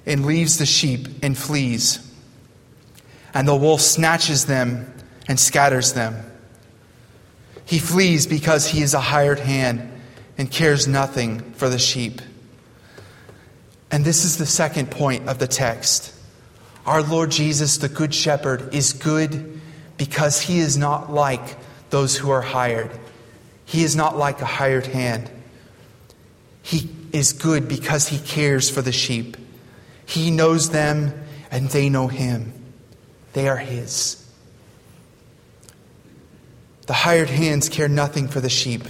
and 0.05 0.25
leaves 0.25 0.57
the 0.57 0.65
sheep 0.65 1.07
and 1.21 1.37
flees. 1.37 1.99
And 3.33 3.47
the 3.47 3.55
wolf 3.55 3.81
snatches 3.81 4.45
them 4.45 4.93
and 5.27 5.39
scatters 5.39 5.93
them. 5.93 6.15
He 7.65 7.79
flees 7.79 8.27
because 8.27 8.67
he 8.67 8.81
is 8.81 8.93
a 8.93 8.99
hired 8.99 9.39
hand 9.39 9.89
and 10.37 10.51
cares 10.51 10.87
nothing 10.87 11.39
for 11.53 11.69
the 11.69 11.79
sheep. 11.79 12.21
And 13.89 14.03
this 14.03 14.25
is 14.25 14.37
the 14.37 14.45
second 14.45 14.91
point 14.91 15.29
of 15.29 15.39
the 15.39 15.47
text. 15.47 16.13
Our 16.85 17.01
Lord 17.01 17.31
Jesus, 17.31 17.77
the 17.77 17.89
Good 17.89 18.13
Shepherd, 18.13 18.73
is 18.73 18.91
good 18.93 19.61
because 19.97 20.41
he 20.41 20.59
is 20.59 20.77
not 20.77 21.13
like 21.13 21.55
those 21.89 22.17
who 22.17 22.29
are 22.31 22.41
hired. 22.41 22.91
He 23.65 23.83
is 23.83 23.95
not 23.95 24.17
like 24.17 24.41
a 24.41 24.45
hired 24.45 24.87
hand. 24.87 25.29
He 26.61 26.89
is 27.11 27.33
good 27.33 27.67
because 27.67 28.07
he 28.07 28.19
cares 28.19 28.69
for 28.69 28.81
the 28.81 28.91
sheep. 28.91 29.37
He 30.05 30.31
knows 30.31 30.69
them 30.69 31.13
and 31.51 31.69
they 31.69 31.89
know 31.89 32.07
him. 32.07 32.53
They 33.33 33.47
are 33.47 33.57
his. 33.57 34.19
The 36.87 36.93
hired 36.93 37.29
hands 37.29 37.69
care 37.69 37.87
nothing 37.87 38.27
for 38.27 38.41
the 38.41 38.49
sheep. 38.49 38.83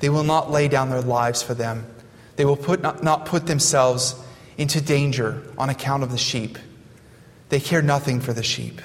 They 0.00 0.08
will 0.08 0.24
not 0.24 0.50
lay 0.50 0.68
down 0.68 0.90
their 0.90 1.00
lives 1.00 1.42
for 1.42 1.54
them. 1.54 1.86
They 2.36 2.44
will 2.44 2.56
put, 2.56 2.82
not, 2.82 3.02
not 3.02 3.26
put 3.26 3.46
themselves 3.46 4.14
into 4.58 4.80
danger 4.80 5.42
on 5.56 5.70
account 5.70 6.02
of 6.02 6.10
the 6.10 6.18
sheep. 6.18 6.58
They 7.48 7.60
care 7.60 7.82
nothing 7.82 8.20
for 8.20 8.32
the 8.32 8.42
sheep. 8.42 8.80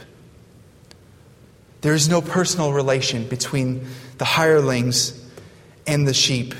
There 1.82 1.94
is 1.94 2.08
no 2.08 2.22
personal 2.22 2.72
relation 2.74 3.28
between 3.28 3.88
the 4.20 4.26
hirelings 4.26 5.20
and 5.88 6.08
the 6.08 6.14
sheep. 6.14 6.54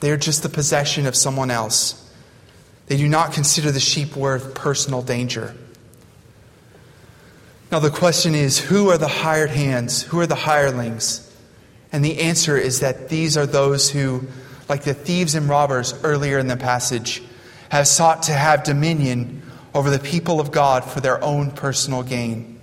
They 0.00 0.10
are 0.10 0.16
just 0.16 0.42
the 0.42 0.48
possession 0.48 1.06
of 1.06 1.14
someone 1.14 1.50
else. 1.50 2.09
They 2.90 2.96
do 2.96 3.08
not 3.08 3.32
consider 3.32 3.70
the 3.70 3.78
sheep 3.78 4.16
worth 4.16 4.52
personal 4.52 5.00
danger. 5.00 5.54
Now, 7.70 7.78
the 7.78 7.88
question 7.88 8.34
is 8.34 8.58
who 8.58 8.90
are 8.90 8.98
the 8.98 9.06
hired 9.06 9.50
hands? 9.50 10.02
Who 10.02 10.18
are 10.18 10.26
the 10.26 10.34
hirelings? 10.34 11.32
And 11.92 12.04
the 12.04 12.18
answer 12.18 12.56
is 12.56 12.80
that 12.80 13.08
these 13.08 13.36
are 13.36 13.46
those 13.46 13.88
who, 13.88 14.26
like 14.68 14.82
the 14.82 14.92
thieves 14.92 15.36
and 15.36 15.48
robbers 15.48 15.94
earlier 16.02 16.40
in 16.40 16.48
the 16.48 16.56
passage, 16.56 17.22
have 17.68 17.86
sought 17.86 18.24
to 18.24 18.32
have 18.32 18.64
dominion 18.64 19.42
over 19.72 19.88
the 19.88 20.00
people 20.00 20.40
of 20.40 20.50
God 20.50 20.84
for 20.84 20.98
their 20.98 21.22
own 21.22 21.52
personal 21.52 22.02
gain. 22.02 22.58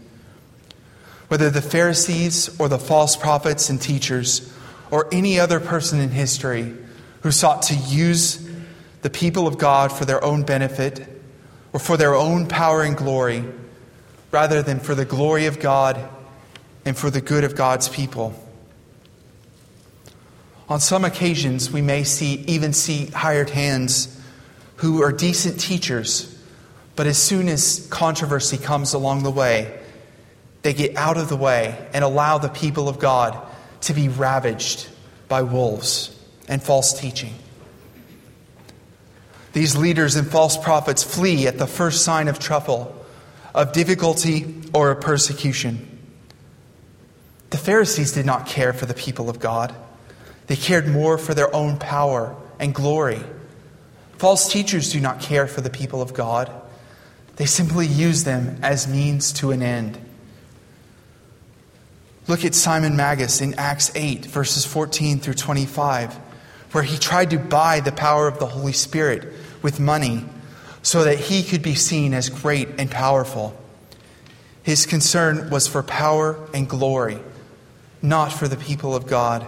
Whether 1.29 1.49
the 1.49 1.61
Pharisees 1.61 2.59
or 2.59 2.67
the 2.67 2.77
false 2.77 3.15
prophets 3.15 3.69
and 3.69 3.81
teachers 3.81 4.53
or 4.91 5.07
any 5.13 5.39
other 5.39 5.61
person 5.61 6.01
in 6.01 6.09
history 6.09 6.73
who 7.21 7.31
sought 7.31 7.61
to 7.61 7.75
use 7.75 8.45
the 9.07 9.11
people 9.11 9.47
of 9.47 9.57
God 9.57 9.93
for 9.93 10.03
their 10.03 10.21
own 10.21 10.43
benefit 10.43 11.07
or 11.71 11.79
for 11.79 11.95
their 11.95 12.13
own 12.13 12.45
power 12.45 12.81
and 12.81 12.97
glory 12.97 13.41
rather 14.31 14.61
than 14.61 14.81
for 14.81 14.95
the 14.95 15.05
glory 15.05 15.45
of 15.45 15.61
God 15.61 16.09
and 16.83 16.97
for 16.97 17.09
the 17.09 17.21
good 17.21 17.45
of 17.45 17.55
God's 17.55 17.87
people. 17.87 18.33
On 20.67 20.81
some 20.81 21.05
occasions, 21.05 21.71
we 21.71 21.81
may 21.81 22.03
see, 22.03 22.43
even 22.47 22.73
see 22.73 23.05
hired 23.05 23.49
hands 23.49 24.21
who 24.75 25.01
are 25.01 25.13
decent 25.13 25.57
teachers, 25.57 26.37
but 26.97 27.07
as 27.07 27.17
soon 27.17 27.47
as 27.47 27.87
controversy 27.89 28.57
comes 28.57 28.93
along 28.93 29.23
the 29.23 29.31
way, 29.31 29.79
they 30.63 30.73
get 30.73 30.97
out 30.97 31.15
of 31.15 31.29
the 31.29 31.37
way 31.37 31.87
and 31.93 32.03
allow 32.03 32.39
the 32.39 32.49
people 32.49 32.89
of 32.89 32.99
God 32.99 33.37
to 33.83 33.93
be 33.93 34.09
ravaged 34.09 34.89
by 35.29 35.43
wolves 35.43 36.13
and 36.49 36.61
false 36.61 36.99
teaching. 36.99 37.33
These 39.53 39.75
leaders 39.75 40.15
and 40.15 40.27
false 40.27 40.57
prophets 40.57 41.03
flee 41.03 41.47
at 41.47 41.57
the 41.57 41.67
first 41.67 42.03
sign 42.03 42.27
of 42.27 42.39
trouble, 42.39 42.93
of 43.53 43.73
difficulty, 43.73 44.55
or 44.73 44.91
of 44.91 45.01
persecution. 45.01 45.97
The 47.49 47.57
Pharisees 47.57 48.11
did 48.11 48.25
not 48.25 48.45
care 48.45 48.73
for 48.73 48.85
the 48.85 48.93
people 48.93 49.29
of 49.29 49.39
God, 49.39 49.73
they 50.47 50.55
cared 50.55 50.87
more 50.87 51.17
for 51.17 51.33
their 51.33 51.53
own 51.53 51.77
power 51.77 52.35
and 52.59 52.73
glory. 52.73 53.21
False 54.17 54.51
teachers 54.51 54.91
do 54.91 54.99
not 54.99 55.19
care 55.19 55.47
for 55.47 55.61
the 55.61 55.69
people 55.69 56.01
of 56.01 56.13
God, 56.13 56.51
they 57.35 57.45
simply 57.45 57.85
use 57.85 58.23
them 58.23 58.59
as 58.61 58.87
means 58.87 59.31
to 59.33 59.51
an 59.51 59.61
end. 59.61 59.99
Look 62.27 62.43
at 62.43 62.55
Simon 62.55 62.97
Magus 62.97 63.39
in 63.39 63.53
Acts 63.53 63.89
8, 63.95 64.25
verses 64.25 64.65
14 64.65 65.19
through 65.19 65.35
25, 65.35 66.19
where 66.71 66.83
he 66.83 66.97
tried 66.97 67.29
to 67.31 67.39
buy 67.39 67.79
the 67.79 67.91
power 67.91 68.27
of 68.27 68.39
the 68.39 68.45
Holy 68.45 68.73
Spirit 68.73 69.33
with 69.61 69.79
money 69.79 70.25
so 70.81 71.03
that 71.03 71.19
he 71.19 71.43
could 71.43 71.61
be 71.61 71.75
seen 71.75 72.13
as 72.13 72.29
great 72.29 72.69
and 72.77 72.89
powerful. 72.89 73.59
His 74.63 74.85
concern 74.85 75.49
was 75.49 75.67
for 75.67 75.81
power 75.81 76.37
and 76.53 76.67
glory, 76.67 77.19
not 78.01 78.33
for 78.33 78.47
the 78.47 78.57
people 78.57 78.95
of 78.95 79.07
God. 79.07 79.45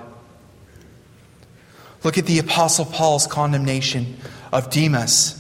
Look 2.04 2.18
at 2.18 2.26
the 2.26 2.40
Apostle 2.40 2.86
Paul's 2.86 3.28
condemnation 3.28 4.18
of 4.52 4.70
Demas 4.70 5.36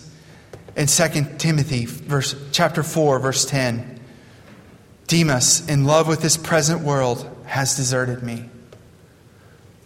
in 0.76 0.88
2 0.88 1.38
Timothy 1.38 1.86
verse, 1.86 2.36
chapter 2.52 2.84
4, 2.84 3.20
verse 3.20 3.46
10. 3.46 4.00
Demas, 5.08 5.68
in 5.68 5.86
love 5.86 6.08
with 6.08 6.22
this 6.22 6.38
present 6.38 6.82
world, 6.82 7.30
has 7.46 7.76
deserted 7.76 8.24
me. 8.24 8.50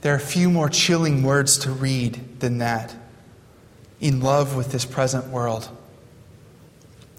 There 0.03 0.13
are 0.13 0.19
few 0.19 0.49
more 0.49 0.67
chilling 0.67 1.23
words 1.23 1.59
to 1.59 1.71
read 1.71 2.41
than 2.41 2.57
that. 2.57 2.93
In 4.01 4.19
love 4.19 4.53
with 4.53 4.73
this 4.73 4.83
present 4.83 5.27
world. 5.27 5.69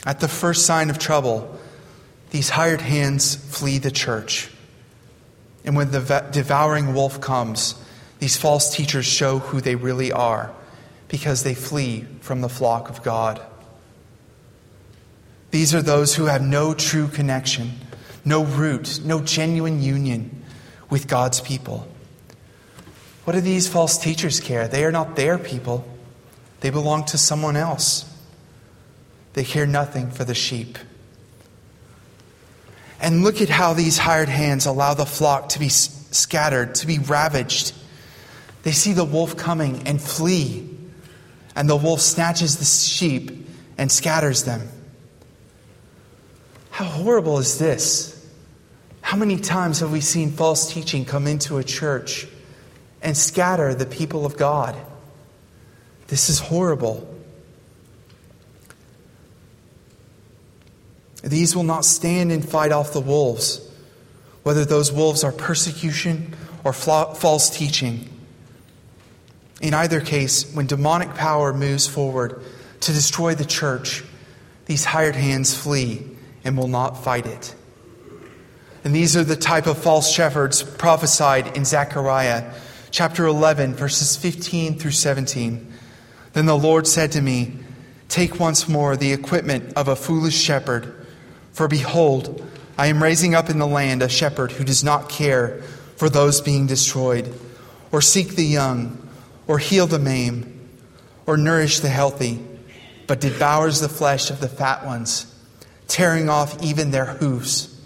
At 0.04 0.20
the 0.20 0.28
first 0.28 0.66
sign 0.66 0.90
of 0.90 0.98
trouble, 0.98 1.58
these 2.28 2.50
hired 2.50 2.82
hands 2.82 3.36
flee 3.36 3.78
the 3.78 3.90
church. 3.90 4.50
And 5.64 5.76
when 5.76 5.92
the 5.92 6.28
devouring 6.30 6.92
wolf 6.92 7.22
comes, 7.22 7.74
these 8.18 8.36
false 8.36 8.76
teachers 8.76 9.06
show 9.06 9.38
who 9.38 9.62
they 9.62 9.76
really 9.76 10.12
are 10.12 10.52
because 11.08 11.42
they 11.42 11.54
flee 11.54 12.04
from 12.20 12.42
the 12.42 12.50
flock 12.50 12.90
of 12.90 13.02
God. 13.02 13.40
These 15.52 15.74
are 15.74 15.80
those 15.80 16.16
who 16.16 16.26
have 16.26 16.42
no 16.42 16.74
true 16.74 17.08
connection 17.08 17.80
no 18.26 18.44
root, 18.44 19.00
no 19.04 19.22
genuine 19.22 19.82
union 19.82 20.42
with 20.90 21.08
God's 21.08 21.40
people. 21.40 21.88
What 23.24 23.32
do 23.32 23.40
these 23.40 23.66
false 23.66 23.96
teachers 23.96 24.38
care? 24.40 24.68
They 24.68 24.84
are 24.84 24.92
not 24.92 25.16
their 25.16 25.38
people, 25.38 25.86
they 26.60 26.70
belong 26.70 27.04
to 27.06 27.18
someone 27.18 27.56
else. 27.56 28.10
They 29.34 29.44
care 29.44 29.66
nothing 29.66 30.10
for 30.10 30.24
the 30.24 30.34
sheep. 30.34 30.78
And 33.00 33.24
look 33.24 33.42
at 33.42 33.48
how 33.48 33.74
these 33.74 33.98
hired 33.98 34.28
hands 34.28 34.64
allow 34.64 34.94
the 34.94 35.04
flock 35.04 35.50
to 35.50 35.58
be 35.58 35.68
scattered, 35.68 36.76
to 36.76 36.86
be 36.86 36.98
ravaged. 36.98 37.74
They 38.62 38.70
see 38.72 38.92
the 38.92 39.04
wolf 39.04 39.36
coming 39.36 39.86
and 39.88 40.00
flee, 40.00 40.70
and 41.56 41.68
the 41.68 41.76
wolf 41.76 42.00
snatches 42.00 42.58
the 42.58 42.64
sheep 42.64 43.46
and 43.76 43.90
scatters 43.90 44.44
them. 44.44 44.68
How 46.70 46.84
horrible 46.84 47.38
is 47.38 47.58
this? 47.58 48.10
How 49.00 49.16
many 49.16 49.36
times 49.36 49.80
have 49.80 49.92
we 49.92 50.00
seen 50.00 50.30
false 50.30 50.72
teaching 50.72 51.04
come 51.04 51.26
into 51.26 51.58
a 51.58 51.64
church 51.64 52.26
and 53.04 53.16
scatter 53.16 53.74
the 53.74 53.86
people 53.86 54.26
of 54.26 54.36
God? 54.36 54.74
This 56.08 56.28
is 56.28 56.40
horrible. 56.40 57.08
These 61.22 61.54
will 61.54 61.62
not 61.62 61.84
stand 61.84 62.32
and 62.32 62.46
fight 62.46 62.72
off 62.72 62.92
the 62.92 63.00
wolves, 63.00 63.60
whether 64.42 64.64
those 64.64 64.92
wolves 64.92 65.22
are 65.22 65.32
persecution 65.32 66.34
or 66.64 66.72
false 66.72 67.50
teaching. 67.50 68.10
In 69.60 69.72
either 69.72 70.00
case, 70.00 70.52
when 70.52 70.66
demonic 70.66 71.14
power 71.14 71.54
moves 71.54 71.86
forward 71.86 72.42
to 72.80 72.92
destroy 72.92 73.34
the 73.34 73.44
church, 73.44 74.02
these 74.66 74.84
hired 74.84 75.16
hands 75.16 75.56
flee 75.56 76.02
and 76.42 76.58
will 76.58 76.68
not 76.68 77.02
fight 77.02 77.26
it. 77.26 77.54
And 78.82 78.94
these 78.94 79.16
are 79.16 79.24
the 79.24 79.36
type 79.36 79.66
of 79.66 79.78
false 79.78 80.10
shepherds 80.12 80.62
prophesied 80.62 81.56
in 81.56 81.64
Zechariah 81.64 82.52
chapter 82.94 83.26
11, 83.26 83.74
verses 83.74 84.16
15 84.16 84.78
through 84.78 84.92
17. 84.92 85.72
Then 86.32 86.46
the 86.46 86.56
Lord 86.56 86.86
said 86.86 87.10
to 87.10 87.20
me, 87.20 87.54
Take 88.08 88.38
once 88.38 88.68
more 88.68 88.96
the 88.96 89.12
equipment 89.12 89.72
of 89.74 89.88
a 89.88 89.96
foolish 89.96 90.40
shepherd, 90.40 91.04
For 91.52 91.66
behold, 91.66 92.48
I 92.78 92.86
am 92.86 93.02
raising 93.02 93.34
up 93.34 93.50
in 93.50 93.58
the 93.58 93.66
land 93.66 94.00
a 94.00 94.08
shepherd 94.08 94.52
who 94.52 94.62
does 94.62 94.84
not 94.84 95.08
care 95.08 95.60
for 95.96 96.08
those 96.08 96.40
being 96.40 96.68
destroyed, 96.68 97.34
or 97.90 98.00
seek 98.00 98.36
the 98.36 98.44
young, 98.44 99.08
or 99.48 99.58
heal 99.58 99.88
the 99.88 99.98
maimed, 99.98 100.56
or 101.26 101.36
nourish 101.36 101.80
the 101.80 101.88
healthy, 101.88 102.38
but 103.08 103.20
devours 103.20 103.80
the 103.80 103.88
flesh 103.88 104.30
of 104.30 104.38
the 104.38 104.48
fat 104.48 104.86
ones, 104.86 105.34
tearing 105.88 106.28
off 106.28 106.62
even 106.62 106.92
their 106.92 107.06
hoofs. 107.06 107.76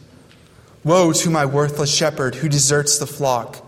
Woe 0.84 1.14
to 1.14 1.30
my 1.30 1.46
worthless 1.46 1.94
shepherd 1.94 2.34
who 2.34 2.50
deserts 2.50 2.98
the 2.98 3.06
flock. 3.06 3.64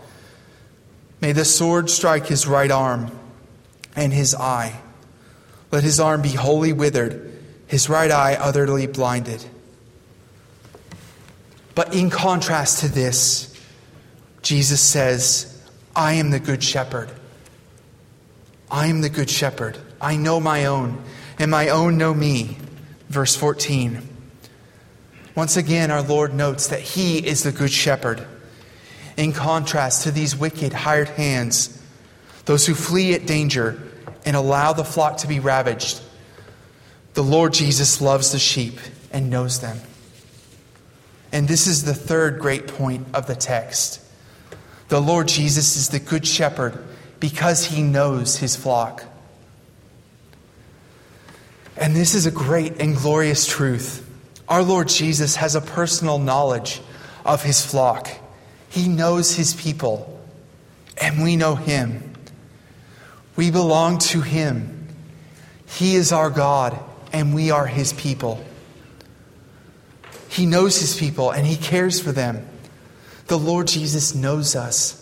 May 1.20 1.32
the 1.32 1.44
sword 1.44 1.90
strike 1.90 2.26
his 2.26 2.46
right 2.46 2.70
arm 2.70 3.10
and 3.94 4.12
his 4.12 4.34
eye. 4.34 4.80
Let 5.70 5.84
his 5.84 6.00
arm 6.00 6.22
be 6.22 6.30
wholly 6.30 6.72
withered, 6.72 7.32
his 7.66 7.88
right 7.88 8.10
eye 8.10 8.36
utterly 8.40 8.86
blinded. 8.86 9.44
But 11.74 11.94
in 11.94 12.10
contrast 12.10 12.80
to 12.80 12.88
this, 12.88 13.46
Jesus 14.42 14.80
says, 14.80 15.62
I 15.94 16.14
am 16.14 16.30
the 16.30 16.40
good 16.40 16.62
shepherd. 16.62 17.10
I 18.70 18.86
am 18.86 19.00
the 19.00 19.10
good 19.10 19.28
shepherd. 19.28 19.78
I 20.00 20.16
know 20.16 20.40
my 20.40 20.66
own, 20.66 21.02
and 21.38 21.50
my 21.50 21.68
own 21.68 21.98
know 21.98 22.14
me. 22.14 22.56
Verse 23.08 23.36
14. 23.36 24.02
Once 25.34 25.56
again, 25.56 25.90
our 25.90 26.02
Lord 26.02 26.34
notes 26.34 26.68
that 26.68 26.80
He 26.80 27.18
is 27.18 27.42
the 27.42 27.52
good 27.52 27.70
shepherd. 27.70 28.26
In 29.20 29.34
contrast 29.34 30.04
to 30.04 30.10
these 30.10 30.34
wicked 30.34 30.72
hired 30.72 31.10
hands, 31.10 31.78
those 32.46 32.66
who 32.66 32.72
flee 32.72 33.12
at 33.12 33.26
danger 33.26 33.78
and 34.24 34.34
allow 34.34 34.72
the 34.72 34.82
flock 34.82 35.18
to 35.18 35.26
be 35.26 35.40
ravaged, 35.40 36.00
the 37.12 37.22
Lord 37.22 37.52
Jesus 37.52 38.00
loves 38.00 38.32
the 38.32 38.38
sheep 38.38 38.78
and 39.12 39.28
knows 39.28 39.60
them. 39.60 39.78
And 41.32 41.46
this 41.46 41.66
is 41.66 41.84
the 41.84 41.92
third 41.92 42.38
great 42.38 42.66
point 42.66 43.08
of 43.12 43.26
the 43.26 43.34
text. 43.34 44.02
The 44.88 45.02
Lord 45.02 45.28
Jesus 45.28 45.76
is 45.76 45.90
the 45.90 46.00
good 46.00 46.26
shepherd 46.26 46.82
because 47.20 47.66
he 47.66 47.82
knows 47.82 48.38
his 48.38 48.56
flock. 48.56 49.04
And 51.76 51.94
this 51.94 52.14
is 52.14 52.24
a 52.24 52.30
great 52.30 52.80
and 52.80 52.96
glorious 52.96 53.46
truth. 53.46 54.02
Our 54.48 54.62
Lord 54.62 54.88
Jesus 54.88 55.36
has 55.36 55.56
a 55.56 55.60
personal 55.60 56.18
knowledge 56.18 56.80
of 57.26 57.42
his 57.42 57.62
flock. 57.62 58.10
He 58.70 58.88
knows 58.88 59.34
his 59.34 59.52
people, 59.54 60.18
and 60.98 61.22
we 61.22 61.36
know 61.36 61.54
him. 61.54 62.14
We 63.36 63.50
belong 63.50 63.98
to 63.98 64.22
him. 64.22 64.88
He 65.66 65.94
is 65.96 66.12
our 66.12 66.30
God, 66.30 66.78
and 67.12 67.34
we 67.34 67.50
are 67.50 67.66
his 67.66 67.92
people. 67.92 68.42
He 70.30 70.46
knows 70.46 70.78
his 70.78 70.96
people 70.96 71.32
and 71.32 71.44
he 71.44 71.56
cares 71.56 72.00
for 72.00 72.12
them. 72.12 72.46
The 73.26 73.38
Lord 73.38 73.66
Jesus 73.66 74.14
knows 74.14 74.54
us. 74.54 74.96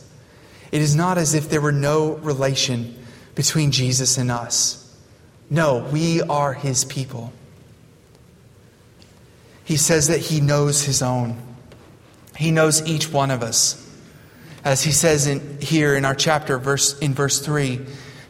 It 0.72 0.81
is 0.81 0.96
not 0.96 1.18
as 1.18 1.35
if 1.35 1.50
there 1.50 1.61
were 1.61 1.70
no 1.70 2.14
relation 2.14 2.96
between 3.35 3.70
Jesus 3.70 4.16
and 4.16 4.31
us. 4.31 4.85
No, 5.50 5.87
we 5.92 6.22
are 6.22 6.54
his 6.54 6.85
people. 6.85 7.33
He 9.64 9.76
says 9.76 10.09
that 10.09 10.20
he 10.20 10.40
knows 10.40 10.85
his 10.85 11.02
own. 11.02 11.37
He 12.38 12.53
knows 12.53 12.87
each 12.87 13.12
one 13.12 13.33
of 13.33 13.42
us. 13.42 13.85
As 14.64 14.81
he 14.81 14.92
says 14.92 15.27
in, 15.27 15.61
here 15.61 15.96
in 15.96 16.05
our 16.05 16.14
chapter, 16.14 16.57
verse, 16.57 16.96
in 17.01 17.12
verse 17.12 17.40
3, 17.40 17.81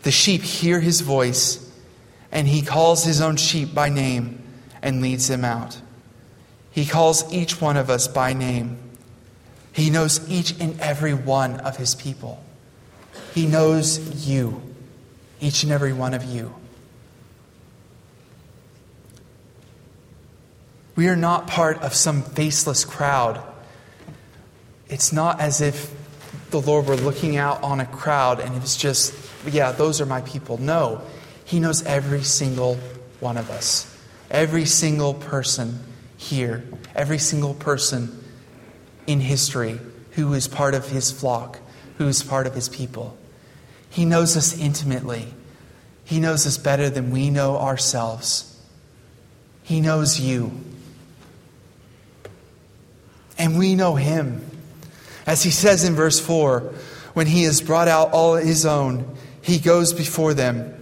the 0.02 0.10
sheep 0.10 0.40
hear 0.40 0.80
his 0.80 1.02
voice, 1.02 1.70
and 2.32 2.48
he 2.48 2.62
calls 2.62 3.04
his 3.04 3.20
own 3.20 3.36
sheep 3.36 3.74
by 3.74 3.90
name 3.90 4.42
and 4.80 5.02
leads 5.02 5.28
them 5.28 5.44
out. 5.44 5.78
He 6.70 6.86
calls 6.86 7.30
each 7.30 7.60
one 7.60 7.76
of 7.76 7.90
us 7.90 8.08
by 8.08 8.32
name. 8.32 8.78
He 9.74 9.90
knows 9.90 10.26
each 10.30 10.58
and 10.58 10.80
every 10.80 11.12
one 11.12 11.60
of 11.60 11.76
his 11.76 11.94
people. 11.94 12.42
He 13.34 13.46
knows 13.46 14.26
you, 14.26 14.62
each 15.38 15.64
and 15.64 15.70
every 15.70 15.92
one 15.92 16.14
of 16.14 16.24
you. 16.24 16.54
We 20.96 21.08
are 21.08 21.16
not 21.16 21.46
part 21.46 21.82
of 21.82 21.92
some 21.92 22.22
faceless 22.22 22.86
crowd. 22.86 23.44
It's 24.88 25.12
not 25.12 25.40
as 25.40 25.60
if 25.60 25.94
the 26.50 26.60
Lord 26.60 26.86
were 26.86 26.96
looking 26.96 27.36
out 27.36 27.62
on 27.62 27.80
a 27.80 27.86
crowd 27.86 28.40
and 28.40 28.54
it 28.54 28.60
was 28.60 28.76
just, 28.76 29.14
yeah, 29.46 29.72
those 29.72 30.00
are 30.00 30.06
my 30.06 30.22
people. 30.22 30.58
No, 30.58 31.02
He 31.44 31.60
knows 31.60 31.82
every 31.84 32.22
single 32.22 32.78
one 33.20 33.36
of 33.36 33.50
us, 33.50 33.94
every 34.30 34.64
single 34.64 35.14
person 35.14 35.80
here, 36.16 36.64
every 36.94 37.18
single 37.18 37.54
person 37.54 38.24
in 39.06 39.20
history 39.20 39.80
who 40.12 40.34
is 40.34 40.48
part 40.48 40.74
of 40.74 40.88
his 40.88 41.10
flock, 41.10 41.58
who 41.96 42.06
is 42.08 42.22
part 42.22 42.46
of 42.46 42.54
his 42.54 42.68
people. 42.68 43.16
He 43.90 44.04
knows 44.04 44.36
us 44.36 44.58
intimately. 44.58 45.32
He 46.04 46.20
knows 46.20 46.46
us 46.46 46.58
better 46.58 46.90
than 46.90 47.10
we 47.10 47.30
know 47.30 47.56
ourselves. 47.56 48.60
He 49.62 49.80
knows 49.80 50.20
you. 50.20 50.50
And 53.38 53.58
we 53.58 53.74
know 53.74 53.94
him. 53.94 54.47
As 55.28 55.42
he 55.42 55.50
says 55.50 55.84
in 55.84 55.94
verse 55.94 56.18
4, 56.18 56.60
when 57.12 57.26
he 57.26 57.42
has 57.42 57.60
brought 57.60 57.86
out 57.86 58.12
all 58.12 58.36
his 58.36 58.64
own, 58.64 59.14
he 59.42 59.58
goes 59.58 59.92
before 59.92 60.32
them, 60.32 60.74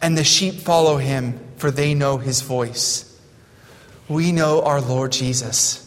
and 0.00 0.16
the 0.16 0.24
sheep 0.24 0.54
follow 0.54 0.96
him, 0.96 1.38
for 1.58 1.70
they 1.70 1.92
know 1.92 2.16
his 2.16 2.40
voice. 2.40 3.20
We 4.08 4.32
know 4.32 4.62
our 4.62 4.80
Lord 4.80 5.12
Jesus. 5.12 5.78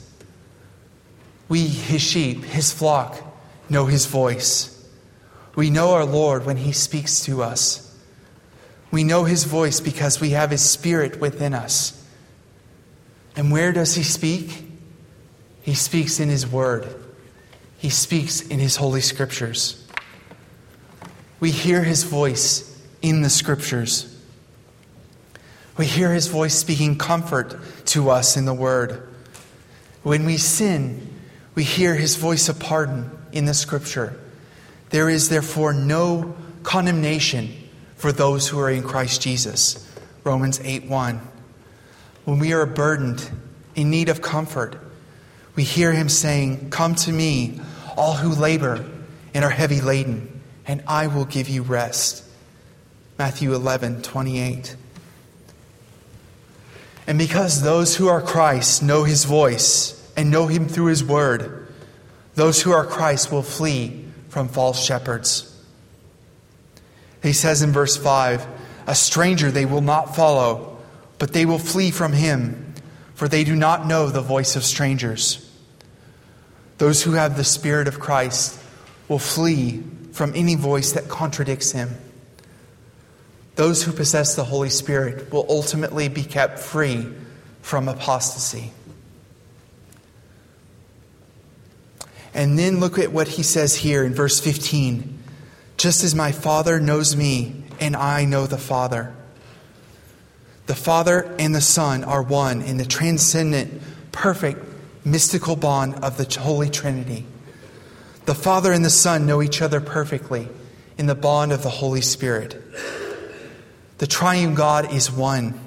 We, 1.49 1.61
his 1.65 2.03
sheep, 2.03 2.43
his 2.43 2.71
flock, 2.71 3.17
know 3.71 3.87
his 3.87 4.05
voice. 4.05 4.71
We 5.55 5.71
know 5.71 5.93
our 5.93 6.05
Lord 6.05 6.45
when 6.45 6.57
he 6.57 6.73
speaks 6.73 7.21
to 7.25 7.41
us. 7.41 7.91
We 8.91 9.03
know 9.03 9.23
his 9.23 9.45
voice 9.45 9.79
because 9.79 10.21
we 10.21 10.29
have 10.29 10.51
his 10.51 10.61
spirit 10.61 11.19
within 11.19 11.55
us. 11.55 12.07
And 13.35 13.51
where 13.51 13.71
does 13.71 13.95
he 13.95 14.03
speak? 14.03 14.63
He 15.63 15.73
speaks 15.73 16.19
in 16.19 16.29
his 16.29 16.45
word, 16.45 17.04
he 17.85 17.91
speaks 17.91 18.41
in 18.41 18.57
his 18.57 18.77
holy 18.77 18.99
scriptures. 18.99 19.85
We 21.39 21.51
hear 21.51 21.83
his 21.83 22.01
voice 22.01 22.83
in 23.03 23.21
the 23.21 23.29
scriptures. 23.29 24.11
We 25.77 25.85
hear 25.85 26.11
his 26.11 26.25
voice 26.25 26.55
speaking 26.55 26.97
comfort 26.97 27.55
to 27.89 28.09
us 28.09 28.37
in 28.37 28.45
the 28.45 28.55
word. 28.55 29.07
When 30.01 30.25
we 30.25 30.37
sin, 30.37 31.13
we 31.53 31.63
hear 31.63 31.93
his 31.93 32.15
voice 32.15 32.49
of 32.49 32.59
pardon 32.59 33.11
in 33.31 33.45
the 33.45 33.53
scripture. 33.53 34.19
There 34.89 35.07
is 35.07 35.29
therefore 35.29 35.71
no 35.71 36.35
condemnation 36.63 37.53
for 37.97 38.11
those 38.11 38.47
who 38.47 38.57
are 38.61 38.71
in 38.71 38.81
Christ 38.81 39.21
Jesus. 39.21 39.95
Romans 40.23 40.59
8 40.63 40.85
1. 40.85 41.21
When 42.23 42.39
we 42.39 42.51
are 42.51 42.65
burdened, 42.65 43.29
in 43.75 43.91
need 43.91 44.09
of 44.09 44.23
comfort, 44.23 44.75
we 45.55 45.63
hear 45.63 45.91
him 45.91 46.09
saying, 46.09 46.71
Come 46.71 46.95
to 46.95 47.11
me, 47.11 47.59
all 47.97 48.13
who 48.13 48.29
labor 48.29 48.85
and 49.33 49.43
are 49.43 49.49
heavy 49.49 49.81
laden, 49.81 50.41
and 50.65 50.83
I 50.87 51.07
will 51.07 51.25
give 51.25 51.49
you 51.49 51.61
rest. 51.61 52.23
Matthew 53.17 53.53
11 53.53 54.01
28. 54.01 54.75
And 57.07 57.17
because 57.17 57.61
those 57.61 57.95
who 57.95 58.07
are 58.07 58.21
Christ 58.21 58.81
know 58.81 59.03
his 59.03 59.25
voice 59.25 60.11
and 60.17 60.31
know 60.31 60.47
him 60.47 60.67
through 60.67 60.87
his 60.87 61.03
word, 61.03 61.67
those 62.33 62.61
who 62.61 62.71
are 62.71 62.85
Christ 62.85 63.31
will 63.31 63.43
flee 63.43 64.05
from 64.29 64.47
false 64.47 64.83
shepherds. 64.83 65.51
He 67.21 67.33
says 67.33 67.61
in 67.61 67.71
verse 67.71 67.95
5 67.95 68.45
A 68.87 68.95
stranger 68.95 69.51
they 69.51 69.65
will 69.65 69.81
not 69.81 70.15
follow, 70.15 70.77
but 71.17 71.33
they 71.33 71.45
will 71.45 71.59
flee 71.59 71.91
from 71.91 72.13
him, 72.13 72.73
for 73.13 73.27
they 73.27 73.43
do 73.43 73.55
not 73.55 73.87
know 73.87 74.09
the 74.09 74.21
voice 74.21 74.55
of 74.55 74.63
strangers. 74.63 75.44
Those 76.77 77.03
who 77.03 77.11
have 77.13 77.37
the 77.37 77.43
Spirit 77.43 77.87
of 77.87 77.99
Christ 77.99 78.61
will 79.07 79.19
flee 79.19 79.83
from 80.11 80.33
any 80.35 80.55
voice 80.55 80.93
that 80.93 81.07
contradicts 81.07 81.71
him. 81.71 81.89
Those 83.55 83.83
who 83.83 83.91
possess 83.91 84.35
the 84.35 84.43
Holy 84.43 84.69
Spirit 84.69 85.31
will 85.31 85.45
ultimately 85.49 86.09
be 86.09 86.23
kept 86.23 86.59
free 86.59 87.07
from 87.61 87.87
apostasy. 87.87 88.71
And 92.33 92.59
then 92.59 92.81
look 92.81 92.99
at 92.99 93.13
what 93.13 93.29
he 93.29 93.43
says 93.43 93.75
here 93.75 94.03
in 94.03 94.13
verse 94.13 94.39
15 94.39 95.15
just 95.77 96.03
as 96.03 96.15
my 96.15 96.31
Father 96.31 96.79
knows 96.79 97.15
me, 97.15 97.63
and 97.79 97.95
I 97.95 98.25
know 98.25 98.47
the 98.47 98.57
Father. 98.57 99.13
The 100.67 100.75
Father 100.75 101.35
and 101.37 101.53
the 101.53 101.61
Son 101.61 102.03
are 102.03 102.23
one 102.23 102.61
in 102.61 102.77
the 102.77 102.85
transcendent, 102.85 103.81
perfect, 104.11 104.64
mystical 105.05 105.55
bond 105.55 105.95
of 106.03 106.17
the 106.17 106.39
Holy 106.39 106.69
Trinity. 106.69 107.25
The 108.25 108.35
Father 108.35 108.73
and 108.73 108.83
the 108.83 108.89
Son 108.89 109.27
know 109.27 109.41
each 109.41 109.61
other 109.61 109.79
perfectly 109.79 110.49
in 110.97 111.05
the 111.05 111.15
bond 111.15 111.51
of 111.51 111.61
the 111.61 111.69
Holy 111.69 112.01
Spirit. 112.01 112.61
The 113.99 114.07
triune 114.07 114.55
God 114.55 114.91
is 114.91 115.11
one, 115.11 115.59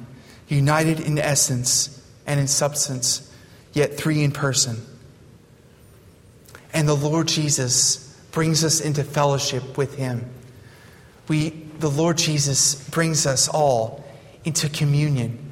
united 0.48 1.00
in 1.00 1.18
essence 1.18 2.04
and 2.26 2.40
in 2.40 2.48
substance, 2.48 3.32
yet 3.72 3.96
three 3.96 4.22
in 4.22 4.32
person. 4.32 4.84
And 6.72 6.88
the 6.88 6.96
Lord 6.96 7.28
Jesus 7.28 8.16
brings 8.32 8.64
us 8.64 8.80
into 8.80 9.04
fellowship 9.04 9.78
with 9.78 9.96
him. 9.96 10.28
We, 11.28 11.50
the 11.78 11.90
Lord 11.90 12.18
Jesus 12.18 12.88
brings 12.88 13.26
us 13.26 13.48
all 13.48 14.04
into 14.44 14.68
communion 14.68 15.50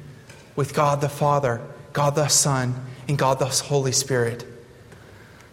with 0.55 0.73
God 0.73 1.01
the 1.01 1.09
Father, 1.09 1.61
God 1.93 2.15
the 2.15 2.27
Son, 2.27 2.75
and 3.07 3.17
God 3.17 3.39
the 3.39 3.45
Holy 3.45 3.91
Spirit. 3.91 4.45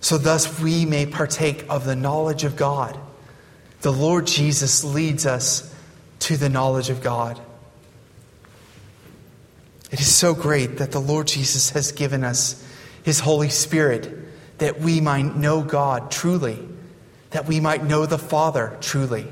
So 0.00 0.18
thus 0.18 0.60
we 0.60 0.84
may 0.84 1.06
partake 1.06 1.64
of 1.68 1.84
the 1.84 1.96
knowledge 1.96 2.44
of 2.44 2.56
God. 2.56 2.98
The 3.80 3.92
Lord 3.92 4.26
Jesus 4.26 4.84
leads 4.84 5.26
us 5.26 5.74
to 6.20 6.36
the 6.36 6.48
knowledge 6.48 6.90
of 6.90 7.02
God. 7.02 7.40
It 9.90 10.00
is 10.00 10.14
so 10.14 10.34
great 10.34 10.78
that 10.78 10.92
the 10.92 11.00
Lord 11.00 11.28
Jesus 11.28 11.70
has 11.70 11.92
given 11.92 12.24
us 12.24 12.62
His 13.02 13.20
Holy 13.20 13.48
Spirit 13.48 14.12
that 14.58 14.80
we 14.80 15.00
might 15.00 15.36
know 15.36 15.62
God 15.62 16.10
truly, 16.10 16.58
that 17.30 17.46
we 17.46 17.60
might 17.60 17.84
know 17.84 18.06
the 18.06 18.18
Father 18.18 18.76
truly. 18.80 19.26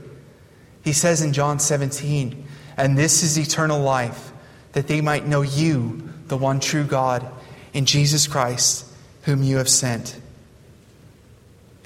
He 0.85 0.93
says 0.93 1.23
in 1.23 1.33
John 1.33 1.59
17, 1.59 2.47
and 2.77 2.99
this 2.99 3.23
is 3.23 3.39
eternal 3.39 3.81
life, 3.81 4.33
that 4.73 4.89
they 4.89 5.01
might 5.01 5.27
know 5.27 5.43
you, 5.43 6.09
the 6.27 6.37
one 6.37 6.61
true 6.61 6.85
God, 6.85 7.29
in 7.73 7.87
Jesus 7.87 8.27
Christ, 8.27 8.87
whom 9.23 9.43
you 9.43 9.59
have 9.59 9.69
sent. 9.69 10.19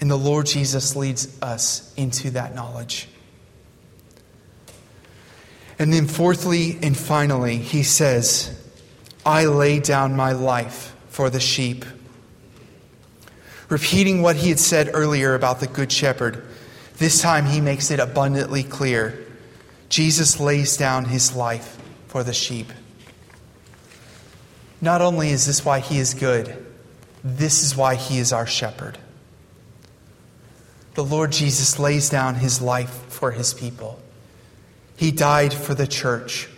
And 0.01 0.11
the 0.11 0.17
Lord 0.17 0.47
Jesus 0.47 0.97
leads 0.97 1.41
us 1.43 1.93
into 1.97 2.31
that 2.31 2.55
knowledge. 2.55 3.09
And 5.79 5.93
then, 5.93 6.07
fourthly 6.07 6.79
and 6.83 6.97
finally, 6.97 7.59
he 7.59 7.83
says, 7.83 8.59
I 9.25 9.45
lay 9.45 9.79
down 9.81 10.17
my 10.17 10.33
life 10.33 10.95
for 11.09 11.29
the 11.29 11.41
sheep. 11.41 11.85
Repeating 13.69 14.23
what 14.23 14.37
he 14.37 14.49
had 14.49 14.59
said 14.59 14.91
earlier 14.95 15.35
about 15.35 15.61
the 15.61 15.67
Good 15.67 15.93
Shepherd, 15.93 16.47
this 16.99 17.21
time 17.21 17.47
he 17.47 17.61
makes 17.61 17.91
it 17.91 18.01
abundantly 18.01 18.63
clear. 18.63 19.27
Jesus 19.89 20.41
lays 20.41 20.77
down 20.77 21.07
his 21.07 21.35
life 21.35 21.79
for 22.07 22.23
the 22.23 22.33
sheep. 22.33 22.73
Not 24.81 25.01
only 25.01 25.31
is 25.31 25.47
this 25.47 25.65
why 25.65 25.81
he 25.81 25.99
is 25.99 26.15
good, 26.15 26.65
this 27.25 27.63
is 27.63 27.77
why 27.77 27.95
he 27.95 28.19
is 28.19 28.33
our 28.33 28.47
shepherd. 28.47 28.99
The 30.95 31.05
Lord 31.05 31.33
Jesus 31.33 31.79
lays 31.79 32.09
down 32.09 32.37
his 32.37 32.61
life 32.61 33.05
for 33.09 33.33
his 33.33 33.53
people. 33.53 34.01
He 34.97 35.11
died 35.11 35.53
for 35.53 35.75
the 35.75 35.87
church. 35.87 36.49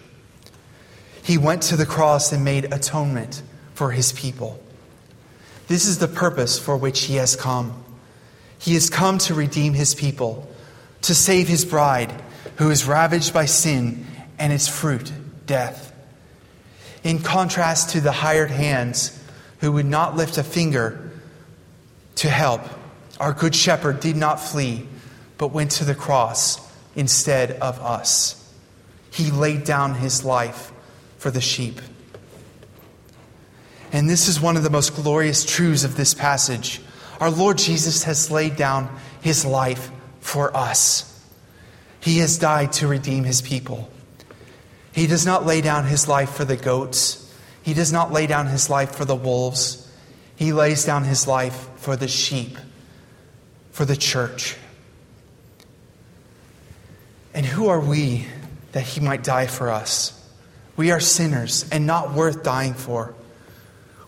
He 1.22 1.38
went 1.38 1.62
to 1.64 1.76
the 1.76 1.86
cross 1.86 2.32
and 2.32 2.44
made 2.44 2.72
atonement 2.72 3.42
for 3.74 3.90
his 3.90 4.12
people. 4.12 4.62
This 5.66 5.86
is 5.86 5.98
the 5.98 6.08
purpose 6.08 6.58
for 6.58 6.76
which 6.76 7.02
he 7.02 7.16
has 7.16 7.36
come. 7.36 7.84
He 8.58 8.74
has 8.74 8.90
come 8.90 9.18
to 9.18 9.34
redeem 9.34 9.74
his 9.74 9.94
people, 9.94 10.48
to 11.02 11.14
save 11.14 11.48
his 11.48 11.64
bride, 11.64 12.12
who 12.56 12.70
is 12.70 12.86
ravaged 12.86 13.34
by 13.34 13.44
sin 13.44 14.06
and 14.38 14.52
its 14.52 14.68
fruit, 14.68 15.12
death. 15.46 15.87
In 17.04 17.20
contrast 17.20 17.90
to 17.90 18.00
the 18.00 18.12
hired 18.12 18.50
hands 18.50 19.18
who 19.60 19.72
would 19.72 19.86
not 19.86 20.16
lift 20.16 20.38
a 20.38 20.42
finger 20.42 21.10
to 22.16 22.28
help, 22.28 22.62
our 23.20 23.32
good 23.32 23.54
shepherd 23.54 24.00
did 24.00 24.16
not 24.16 24.40
flee, 24.40 24.86
but 25.36 25.48
went 25.48 25.72
to 25.72 25.84
the 25.84 25.94
cross 25.94 26.60
instead 26.96 27.52
of 27.52 27.78
us. 27.80 28.34
He 29.10 29.30
laid 29.30 29.64
down 29.64 29.94
his 29.94 30.24
life 30.24 30.72
for 31.18 31.30
the 31.30 31.40
sheep. 31.40 31.80
And 33.92 34.08
this 34.08 34.28
is 34.28 34.40
one 34.40 34.56
of 34.56 34.62
the 34.62 34.70
most 34.70 34.94
glorious 34.94 35.44
truths 35.44 35.84
of 35.84 35.96
this 35.96 36.14
passage. 36.14 36.80
Our 37.20 37.30
Lord 37.30 37.58
Jesus 37.58 38.04
has 38.04 38.30
laid 38.30 38.56
down 38.56 38.94
his 39.22 39.44
life 39.44 39.90
for 40.20 40.54
us. 40.56 41.04
He 42.00 42.18
has 42.18 42.38
died 42.38 42.72
to 42.74 42.86
redeem 42.86 43.24
his 43.24 43.40
people. 43.40 43.90
He 44.98 45.06
does 45.06 45.24
not 45.24 45.46
lay 45.46 45.60
down 45.60 45.84
his 45.84 46.08
life 46.08 46.30
for 46.30 46.44
the 46.44 46.56
goats. 46.56 47.32
He 47.62 47.72
does 47.72 47.92
not 47.92 48.12
lay 48.12 48.26
down 48.26 48.48
his 48.48 48.68
life 48.68 48.96
for 48.96 49.04
the 49.04 49.14
wolves. 49.14 49.88
He 50.34 50.52
lays 50.52 50.84
down 50.84 51.04
his 51.04 51.28
life 51.28 51.68
for 51.76 51.94
the 51.94 52.08
sheep, 52.08 52.58
for 53.70 53.84
the 53.84 53.94
church. 53.94 54.56
And 57.32 57.46
who 57.46 57.68
are 57.68 57.78
we 57.78 58.26
that 58.72 58.82
he 58.82 59.00
might 59.00 59.22
die 59.22 59.46
for 59.46 59.70
us? 59.70 60.20
We 60.76 60.90
are 60.90 60.98
sinners 60.98 61.64
and 61.70 61.86
not 61.86 62.12
worth 62.12 62.42
dying 62.42 62.74
for. 62.74 63.14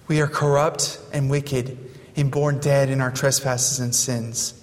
We 0.09 0.21
are 0.21 0.27
corrupt 0.27 0.99
and 1.13 1.31
wicked 1.31 1.79
and 2.17 2.33
born 2.33 2.59
dead 2.59 2.91
in 2.91 3.01
our 3.01 3.13
trespasses 3.13 3.79
and 3.79 3.95
sins. 3.95 4.61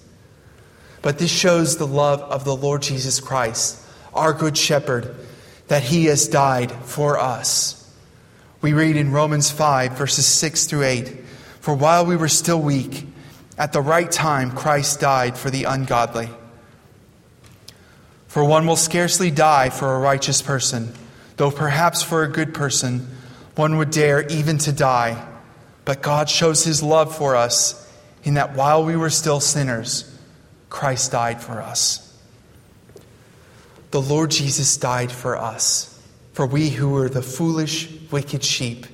But 1.00 1.18
this 1.18 1.30
shows 1.30 1.78
the 1.78 1.86
love 1.86 2.20
of 2.20 2.44
the 2.44 2.54
Lord 2.54 2.82
Jesus 2.82 3.18
Christ, 3.18 3.82
our 4.12 4.34
good 4.34 4.58
shepherd, 4.58 5.16
that 5.68 5.82
he 5.82 6.06
has 6.06 6.28
died 6.28 6.72
for 6.72 7.18
us. 7.18 7.74
We 8.60 8.72
read 8.72 8.96
in 8.96 9.12
Romans 9.12 9.50
5, 9.50 9.92
verses 9.92 10.26
6 10.26 10.66
through 10.66 10.84
8 10.84 11.08
For 11.60 11.74
while 11.74 12.04
we 12.04 12.16
were 12.16 12.28
still 12.28 12.60
weak, 12.60 13.06
at 13.56 13.72
the 13.72 13.80
right 13.80 14.10
time 14.10 14.50
Christ 14.50 15.00
died 15.00 15.36
for 15.36 15.50
the 15.50 15.64
ungodly. 15.64 16.28
For 18.26 18.44
one 18.44 18.66
will 18.66 18.76
scarcely 18.76 19.30
die 19.30 19.70
for 19.70 19.94
a 19.94 19.98
righteous 19.98 20.42
person, 20.42 20.92
though 21.36 21.50
perhaps 21.50 22.02
for 22.02 22.22
a 22.22 22.28
good 22.28 22.54
person 22.54 23.08
one 23.54 23.76
would 23.78 23.90
dare 23.90 24.26
even 24.28 24.58
to 24.58 24.72
die. 24.72 25.26
But 25.84 26.02
God 26.02 26.28
shows 26.28 26.64
his 26.64 26.82
love 26.82 27.16
for 27.16 27.34
us 27.34 27.84
in 28.22 28.34
that 28.34 28.54
while 28.54 28.84
we 28.84 28.94
were 28.94 29.10
still 29.10 29.40
sinners, 29.40 30.04
Christ 30.70 31.12
died 31.12 31.40
for 31.40 31.62
us. 31.62 32.07
The 33.90 34.00
Lord 34.00 34.30
Jesus 34.30 34.76
died 34.76 35.10
for 35.10 35.36
us, 35.36 36.00
for 36.32 36.46
we 36.46 36.70
who 36.70 36.90
were 36.90 37.08
the 37.08 37.22
foolish, 37.22 37.90
wicked 38.10 38.44
sheep, 38.44 38.86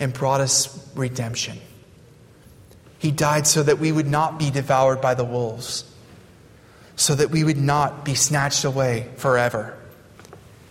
and 0.00 0.12
brought 0.12 0.40
us 0.40 0.90
redemption. 0.94 1.58
He 2.98 3.10
died 3.10 3.46
so 3.46 3.62
that 3.62 3.78
we 3.78 3.92
would 3.92 4.06
not 4.06 4.38
be 4.38 4.50
devoured 4.50 5.00
by 5.00 5.14
the 5.14 5.24
wolves 5.24 5.84
so 6.98 7.14
that 7.14 7.30
we 7.30 7.44
would 7.44 7.56
not 7.56 8.04
be 8.04 8.14
snatched 8.14 8.64
away 8.64 9.08
forever. 9.16 9.78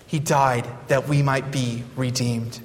He 0.08 0.20
died 0.20 0.68
that 0.90 1.08
we 1.08 1.22
might 1.22 1.52
be 1.52 1.86
redeemed. 1.96 2.60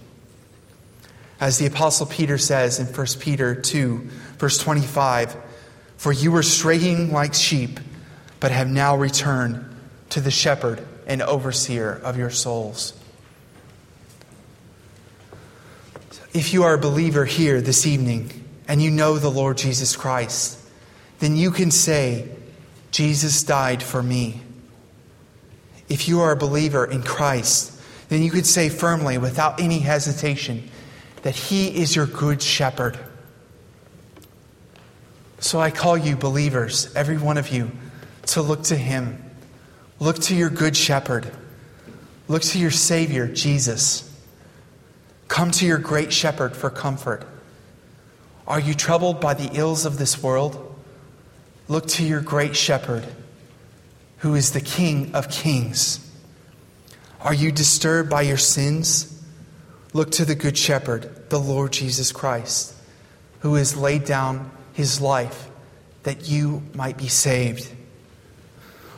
As 1.41 1.59
the 1.59 1.67
Apostle 1.67 2.07
Peter 2.07 2.39
says 2.39 2.81
in 2.81 2.87
1 2.87 3.07
Peter 3.21 3.55
2, 3.55 4.11
verse 4.39 4.59
25, 4.59 5.37
For 5.97 6.13
you 6.13 6.33
were 6.33 6.43
straying 6.43 7.13
like 7.13 7.35
sheep, 7.35 7.79
but 8.41 8.51
have 8.51 8.69
now 8.69 8.97
returned 8.97 9.65
to 10.12 10.20
the 10.20 10.31
shepherd 10.31 10.87
and 11.07 11.22
overseer 11.22 11.90
of 12.05 12.18
your 12.18 12.29
souls. 12.29 12.92
If 16.35 16.53
you 16.53 16.64
are 16.64 16.75
a 16.75 16.79
believer 16.79 17.25
here 17.25 17.62
this 17.62 17.87
evening 17.87 18.44
and 18.68 18.83
you 18.83 18.90
know 18.90 19.16
the 19.16 19.31
Lord 19.31 19.57
Jesus 19.57 19.96
Christ, 19.96 20.59
then 21.20 21.35
you 21.35 21.51
can 21.51 21.70
say, 21.70 22.29
Jesus 22.90 23.42
died 23.42 23.83
for 23.83 24.03
me. 24.03 24.42
If 25.88 26.09
you 26.09 26.20
are 26.20 26.33
a 26.33 26.37
believer 26.37 26.85
in 26.85 27.03
Christ, 27.03 27.81
then 28.11 28.22
you 28.22 28.31
could 28.31 28.46
say 28.46 28.68
firmly, 28.68 29.16
without 29.16 29.61
any 29.61 29.79
hesitation, 29.79 30.68
that 31.22 31.35
He 31.35 31.68
is 31.68 31.96
your 31.96 32.07
good 32.07 32.42
shepherd. 32.42 32.98
So 35.38 35.59
I 35.59 35.70
call 35.70 35.96
you, 35.96 36.16
believers, 36.16 36.94
every 36.94 37.16
one 37.16 37.38
of 37.38 37.48
you, 37.48 37.70
to 38.27 38.42
look 38.42 38.64
to 38.64 38.77
Him. 38.77 39.31
Look 40.03 40.19
to 40.23 40.35
your 40.35 40.51
good 40.51 40.77
shepherd. 40.77 41.31
Look 42.27 42.43
to 42.43 42.59
your 42.59 42.73
Savior, 42.73 43.29
Jesus. 43.29 44.12
Come 45.29 45.53
to 45.53 45.65
your 45.65 45.79
great 45.79 46.12
shepherd 46.12 46.57
for 46.57 46.71
comfort. 46.71 47.25
Are 48.45 48.59
you 48.59 48.75
troubled 48.75 49.21
by 49.21 49.35
the 49.35 49.57
ills 49.57 49.87
of 49.87 49.99
this 49.99 50.21
world? 50.21 50.77
Look 51.69 51.87
to 51.87 52.05
your 52.05 52.21
great 52.21 52.57
shepherd, 52.57 53.07
who 54.19 54.35
is 54.35 54.51
the 54.51 54.61
King 54.61 55.15
of 55.15 55.31
kings. 55.31 56.01
Are 57.21 57.33
you 57.33 57.53
disturbed 57.53 58.11
by 58.11 58.23
your 58.23 58.38
sins? 58.38 59.23
Look 59.93 60.11
to 60.12 60.25
the 60.25 60.35
Good 60.35 60.59
Shepherd, 60.59 61.31
the 61.31 61.38
Lord 61.38 61.71
Jesus 61.71 62.11
Christ, 62.11 62.75
who 63.38 63.55
has 63.55 63.77
laid 63.77 64.05
down 64.05 64.51
his 64.73 65.01
life 65.01 65.49
that 66.03 66.29
you 66.29 66.65
might 66.75 66.97
be 66.97 67.07
saved. 67.07 67.73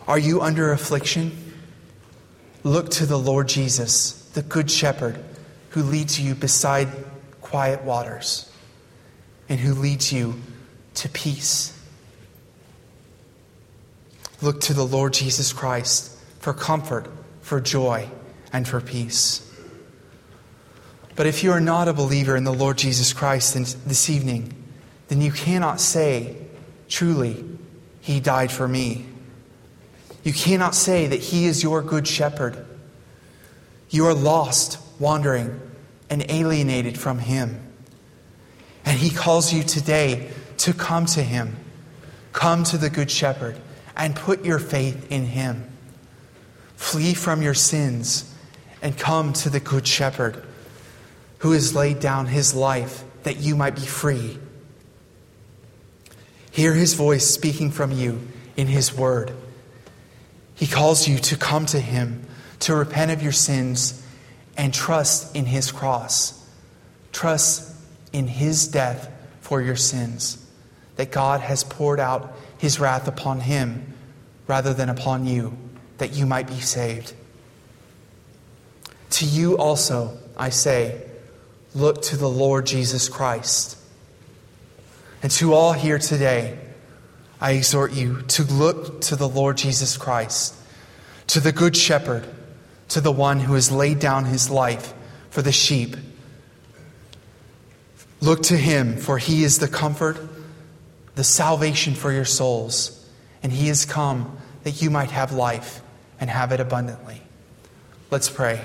Are 0.06 0.18
you 0.18 0.42
under 0.42 0.72
affliction? 0.72 1.54
Look 2.62 2.90
to 2.92 3.06
the 3.06 3.18
Lord 3.18 3.48
Jesus, 3.48 4.12
the 4.34 4.42
Good 4.42 4.70
Shepherd, 4.70 5.22
who 5.70 5.82
leads 5.82 6.20
you 6.20 6.34
beside 6.34 6.88
quiet 7.40 7.82
waters 7.82 8.50
and 9.48 9.60
who 9.60 9.74
leads 9.74 10.12
you 10.12 10.34
to 10.94 11.08
peace. 11.08 11.78
Look 14.42 14.60
to 14.62 14.74
the 14.74 14.84
Lord 14.84 15.12
Jesus 15.12 15.52
Christ 15.52 16.16
for 16.40 16.52
comfort, 16.52 17.06
for 17.40 17.60
joy, 17.60 18.08
and 18.52 18.68
for 18.68 18.80
peace. 18.80 19.40
But 21.16 21.26
if 21.26 21.42
you 21.42 21.52
are 21.52 21.60
not 21.60 21.88
a 21.88 21.92
believer 21.92 22.36
in 22.36 22.44
the 22.44 22.52
Lord 22.52 22.76
Jesus 22.76 23.12
Christ 23.12 23.54
this 23.86 24.10
evening, 24.10 24.52
then 25.08 25.20
you 25.20 25.32
cannot 25.32 25.80
say, 25.80 26.36
truly, 26.88 27.44
He 28.00 28.20
died 28.20 28.50
for 28.50 28.66
me. 28.66 29.06
You 30.24 30.32
cannot 30.32 30.74
say 30.74 31.06
that 31.06 31.20
He 31.20 31.44
is 31.44 31.62
your 31.62 31.82
good 31.82 32.08
shepherd. 32.08 32.66
You 33.90 34.06
are 34.06 34.14
lost, 34.14 34.78
wandering, 34.98 35.60
and 36.10 36.24
alienated 36.28 36.98
from 36.98 37.18
Him. 37.18 37.60
And 38.84 38.98
He 38.98 39.10
calls 39.10 39.52
you 39.52 39.62
today 39.62 40.30
to 40.58 40.72
come 40.72 41.06
to 41.06 41.22
Him. 41.22 41.56
Come 42.32 42.64
to 42.64 42.78
the 42.78 42.90
Good 42.90 43.10
Shepherd 43.10 43.56
and 43.96 44.16
put 44.16 44.44
your 44.44 44.58
faith 44.58 45.06
in 45.12 45.26
Him. 45.26 45.70
Flee 46.76 47.14
from 47.14 47.42
your 47.42 47.54
sins 47.54 48.34
and 48.82 48.98
come 48.98 49.32
to 49.34 49.50
the 49.50 49.60
Good 49.60 49.86
Shepherd 49.86 50.44
who 51.38 51.52
has 51.52 51.74
laid 51.74 52.00
down 52.00 52.26
His 52.26 52.54
life 52.54 53.04
that 53.22 53.36
you 53.36 53.54
might 53.54 53.76
be 53.76 53.86
free. 53.86 54.38
Hear 56.50 56.72
His 56.72 56.94
voice 56.94 57.26
speaking 57.26 57.70
from 57.70 57.92
you 57.92 58.26
in 58.56 58.66
His 58.66 58.94
Word. 58.96 59.32
He 60.54 60.66
calls 60.66 61.08
you 61.08 61.18
to 61.18 61.36
come 61.36 61.66
to 61.66 61.80
Him, 61.80 62.26
to 62.60 62.74
repent 62.74 63.10
of 63.10 63.22
your 63.22 63.32
sins, 63.32 64.02
and 64.56 64.72
trust 64.72 65.34
in 65.34 65.46
His 65.46 65.72
cross. 65.72 66.48
Trust 67.12 67.74
in 68.12 68.28
His 68.28 68.68
death 68.68 69.10
for 69.40 69.60
your 69.60 69.76
sins, 69.76 70.44
that 70.96 71.10
God 71.10 71.40
has 71.40 71.64
poured 71.64 72.00
out 72.00 72.36
His 72.58 72.78
wrath 72.78 73.08
upon 73.08 73.40
Him 73.40 73.94
rather 74.46 74.72
than 74.72 74.88
upon 74.88 75.26
you, 75.26 75.56
that 75.98 76.14
you 76.14 76.26
might 76.26 76.46
be 76.46 76.60
saved. 76.60 77.14
To 79.10 79.26
you 79.26 79.56
also, 79.58 80.18
I 80.36 80.50
say, 80.50 81.02
look 81.74 82.02
to 82.02 82.16
the 82.16 82.28
Lord 82.28 82.66
Jesus 82.66 83.08
Christ. 83.08 83.78
And 85.22 85.30
to 85.32 85.54
all 85.54 85.72
here 85.72 85.98
today, 85.98 86.58
I 87.44 87.50
exhort 87.50 87.92
you 87.92 88.22
to 88.28 88.42
look 88.42 89.02
to 89.02 89.16
the 89.16 89.28
Lord 89.28 89.58
Jesus 89.58 89.98
Christ, 89.98 90.54
to 91.26 91.40
the 91.40 91.52
Good 91.52 91.76
Shepherd, 91.76 92.26
to 92.88 93.02
the 93.02 93.12
one 93.12 93.38
who 93.38 93.52
has 93.52 93.70
laid 93.70 93.98
down 93.98 94.24
his 94.24 94.48
life 94.48 94.94
for 95.28 95.42
the 95.42 95.52
sheep. 95.52 95.94
Look 98.22 98.44
to 98.44 98.56
him, 98.56 98.96
for 98.96 99.18
he 99.18 99.44
is 99.44 99.58
the 99.58 99.68
comfort, 99.68 100.16
the 101.16 101.22
salvation 101.22 101.92
for 101.94 102.10
your 102.10 102.24
souls, 102.24 103.06
and 103.42 103.52
he 103.52 103.68
has 103.68 103.84
come 103.84 104.38
that 104.62 104.80
you 104.80 104.88
might 104.88 105.10
have 105.10 105.30
life 105.30 105.82
and 106.18 106.30
have 106.30 106.50
it 106.50 106.60
abundantly. 106.60 107.20
Let's 108.10 108.30
pray. 108.30 108.62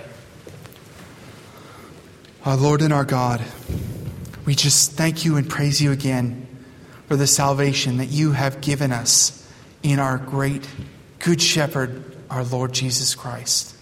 Our 2.45 2.55
Lord 2.55 2.81
and 2.81 2.93
our 2.93 3.03
God, 3.03 3.43
we 4.45 4.55
just 4.55 4.93
thank 4.93 5.25
you 5.25 5.35
and 5.35 5.49
praise 5.49 5.81
you 5.81 5.91
again 5.91 6.48
for 7.09 7.15
the 7.15 7.25
salvation 7.25 7.97
that 7.97 8.09
you 8.09 8.33
have 8.33 8.61
given 8.61 8.91
us 8.91 9.51
in 9.81 9.97
our 9.97 10.19
great 10.19 10.69
good 11.17 11.41
shepherd, 11.41 12.15
our 12.29 12.43
Lord 12.43 12.71
Jesus 12.71 13.15
Christ. 13.15 13.75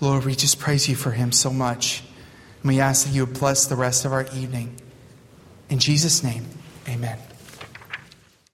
Lord, 0.00 0.24
we 0.24 0.36
just 0.36 0.60
praise 0.60 0.88
you 0.88 0.94
for 0.94 1.10
him 1.10 1.32
so 1.32 1.50
much. 1.50 2.04
And 2.62 2.68
we 2.68 2.78
ask 2.78 3.06
that 3.06 3.12
you 3.12 3.26
bless 3.26 3.66
the 3.66 3.74
rest 3.74 4.04
of 4.04 4.12
our 4.12 4.26
evening. 4.36 4.76
In 5.68 5.80
Jesus' 5.80 6.22
name, 6.22 6.46
amen. 6.88 7.18